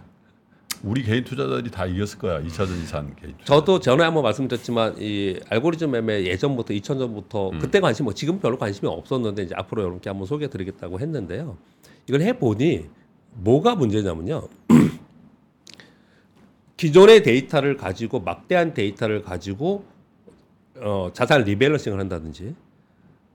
우리 0.83 1.01
개인 1.01 1.23
투자자들이 1.23 1.71
다 1.71 1.85
이겼을 1.85 2.19
거야. 2.19 2.41
2차전 2.41 2.83
이상 2.83 3.15
개인. 3.15 3.33
투자. 3.37 3.45
저도 3.45 3.79
전에 3.79 4.03
한번 4.03 4.21
말씀드렸지만 4.23 4.95
이 4.99 5.39
알고리즘 5.49 5.91
매매 5.91 6.25
예전부터 6.25 6.73
2000년부터 6.73 7.57
그때 7.59 7.79
관심 7.79 8.03
뭐 8.03 8.13
지금 8.13 8.39
별로 8.39 8.57
관심이 8.57 8.91
없었는데 8.91 9.43
이제 9.43 9.55
앞으로 9.55 9.81
여러분께 9.81 10.09
한번 10.09 10.27
소개해 10.27 10.49
드리겠다고 10.49 10.99
했는데요. 10.99 11.57
이걸 12.07 12.21
해 12.21 12.37
보니 12.37 12.85
뭐가 13.31 13.75
문제냐면요. 13.75 14.49
기존의 16.75 17.23
데이터를 17.23 17.77
가지고 17.77 18.19
막대한 18.19 18.73
데이터를 18.73 19.21
가지고 19.21 19.85
어, 20.75 21.11
자산 21.13 21.45
rebalancing을 21.45 21.97
한다든지 21.97 22.55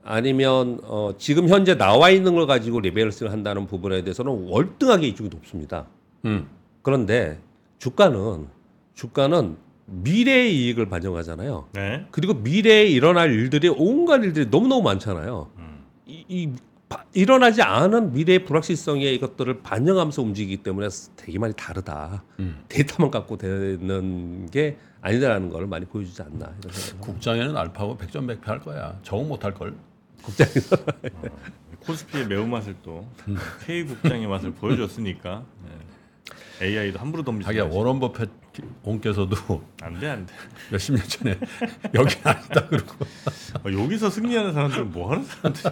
아니면 0.03 0.79
어, 0.83 1.13
지금 1.17 1.49
현재 1.49 1.75
나와 1.75 2.11
있는 2.11 2.35
걸 2.35 2.45
가지고 2.45 2.79
rebalancing을 2.79 3.31
한다는 3.31 3.65
부분에 3.65 4.03
대해서는 4.03 4.49
월등하게 4.49 5.07
이쪽이 5.07 5.29
높습니다. 5.29 5.87
음. 6.25 6.58
그런데 6.81 7.39
주가는 7.79 8.47
주가는 8.93 9.57
미래의 9.85 10.55
이익을 10.55 10.87
반영하잖아요. 10.89 11.69
네. 11.73 12.05
그리고 12.11 12.33
미래에 12.35 12.85
일어날 12.87 13.31
일들이 13.31 13.69
온갖 13.69 14.23
일들이 14.23 14.45
너무너무 14.47 14.83
많잖아요. 14.83 15.49
이, 16.05 16.25
이 16.27 16.53
바- 16.87 17.03
일어나지 17.13 17.61
않은 17.61 18.13
미래의 18.13 18.45
불확실성의 18.45 19.13
이것들을 19.15 19.61
반영하면서 19.61 20.21
움직이기 20.21 20.57
때문에 20.63 20.87
되게 21.15 21.37
많이 21.39 21.53
다르다. 21.53 22.23
음. 22.39 22.63
데이터만 22.67 23.11
갖고 23.11 23.37
되는 23.37 24.47
게 24.49 24.77
아니다라는 25.01 25.49
걸 25.49 25.65
많이 25.67 25.85
보여주지 25.85 26.21
않나 26.21 26.53
국장에는 26.99 27.55
알파고 27.55 27.97
100점 27.97 28.27
100패 28.27 28.45
할 28.45 28.59
거야. 28.59 28.97
적응 29.03 29.27
못할 29.29 29.53
걸. 29.53 29.75
국장에서 30.23 30.75
코스피의 31.79 32.27
매운맛을 32.27 32.75
또 32.83 33.07
K 33.65 33.85
국장의 33.85 34.27
맛을 34.27 34.51
보여줬으니까 34.53 35.45
네. 35.63 35.71
AI도 36.61 36.99
함부로 36.99 37.23
덤비지 37.23 37.45
자기야. 37.45 37.63
워런 37.65 37.99
버핏 37.99 38.29
온께서도 38.83 39.63
안돼 39.81 40.07
안돼. 40.09 40.33
몇십 40.71 40.95
년 40.95 41.03
전에 41.07 41.37
여기 41.95 42.15
아니다 42.23 42.67
그러고 42.67 43.05
어, 43.63 43.71
여기서 43.71 44.09
승리하는 44.09 44.53
사람들은 44.53 44.91
뭐 44.91 45.11
하는 45.11 45.23
사람들? 45.25 45.71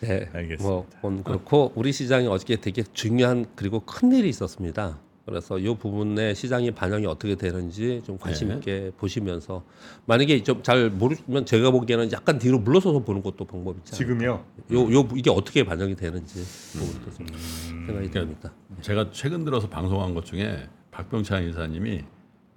네, 0.00 0.28
알겠습니다. 0.32 0.62
뭐 0.62 1.22
그렇고 1.24 1.72
우리 1.74 1.92
시장이 1.92 2.26
어저께 2.26 2.56
되게 2.56 2.82
중요한 2.92 3.46
그리고 3.56 3.80
큰 3.80 4.12
일이 4.12 4.28
있었습니다. 4.28 4.98
그래서 5.30 5.60
이 5.60 5.72
부분에 5.76 6.34
시장이 6.34 6.72
반영이 6.72 7.06
어떻게 7.06 7.36
되는지 7.36 8.02
좀 8.04 8.18
관심 8.18 8.48
네. 8.48 8.54
있게 8.56 8.90
보시면서 8.98 9.62
만약에 10.06 10.42
좀 10.42 10.60
잘 10.64 10.90
모르면 10.90 11.46
제가 11.46 11.70
보기에는 11.70 12.10
약간 12.12 12.38
뒤로 12.38 12.58
물러서서 12.58 12.98
보는 12.98 13.22
것도 13.22 13.46
않을까. 13.48 13.80
지금요. 13.84 14.44
요, 14.72 14.92
요 14.92 15.08
이게 15.14 15.30
어떻게 15.30 15.64
반영이 15.64 15.94
되는지 15.94 16.40
음. 16.40 17.86
생각이 17.86 18.10
듭니다. 18.10 18.52
제가 18.80 19.10
최근 19.12 19.44
들어서 19.44 19.68
방송한 19.68 20.14
것 20.14 20.24
중에 20.24 20.68
박병창 20.90 21.44
이사님이 21.44 22.04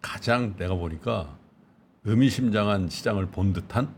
가장 0.02 0.56
내가 0.58 0.74
보니까 0.74 1.38
의미심장한 2.06 2.90
시장을 2.90 3.28
본 3.28 3.54
듯한 3.54 3.94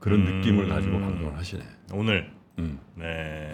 그런 0.00 0.26
음. 0.26 0.40
느낌을 0.40 0.68
가지고 0.68 0.98
방송을 0.98 1.36
하시네. 1.36 1.62
오늘 1.92 2.30
음. 2.58 2.80
네. 2.96 3.52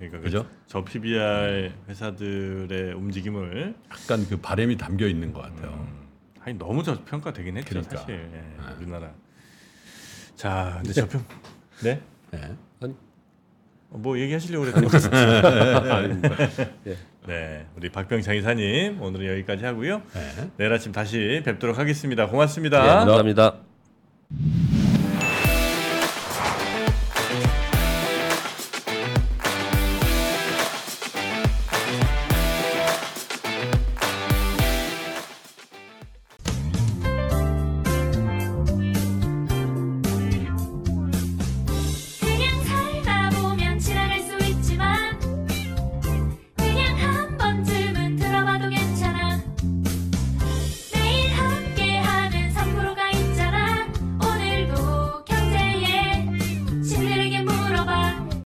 그러니까 0.00 0.18
그 0.18 0.24
그죠? 0.24 0.46
저 0.66 0.82
PBR 0.82 1.72
회사들의 1.88 2.94
움직임을 2.94 3.74
약간 3.92 4.26
그 4.28 4.38
바램이 4.38 4.76
담겨 4.78 5.06
있는 5.06 5.30
것 5.32 5.42
같아요. 5.42 5.72
음, 5.72 6.08
아니 6.40 6.58
너무 6.58 6.82
저평가되긴 6.82 7.58
했죠 7.58 7.68
그러니까. 7.68 7.98
사실 7.98 8.14
예, 8.32 8.74
우리나라. 8.78 9.12
자, 10.36 10.78
근데 10.78 10.92
저평 10.94 11.22
네? 11.84 12.00
네. 12.30 12.56
어, 12.80 12.88
뭐 13.98 14.18
얘기하시려고 14.18 14.64
그랬던 14.72 15.12
아닙니다. 15.92 16.36
예. 16.86 16.96
네, 17.26 17.66
우리 17.76 17.90
박병창 17.90 18.36
이사님 18.36 19.02
오늘은 19.02 19.26
여기까지 19.26 19.66
하고요. 19.66 20.00
네. 20.14 20.50
내일 20.56 20.72
아침 20.72 20.92
다시 20.92 21.42
뵙도록 21.44 21.78
하겠습니다. 21.78 22.26
고맙습니다. 22.26 22.82
예, 22.84 22.88
감사합니다. 22.88 23.69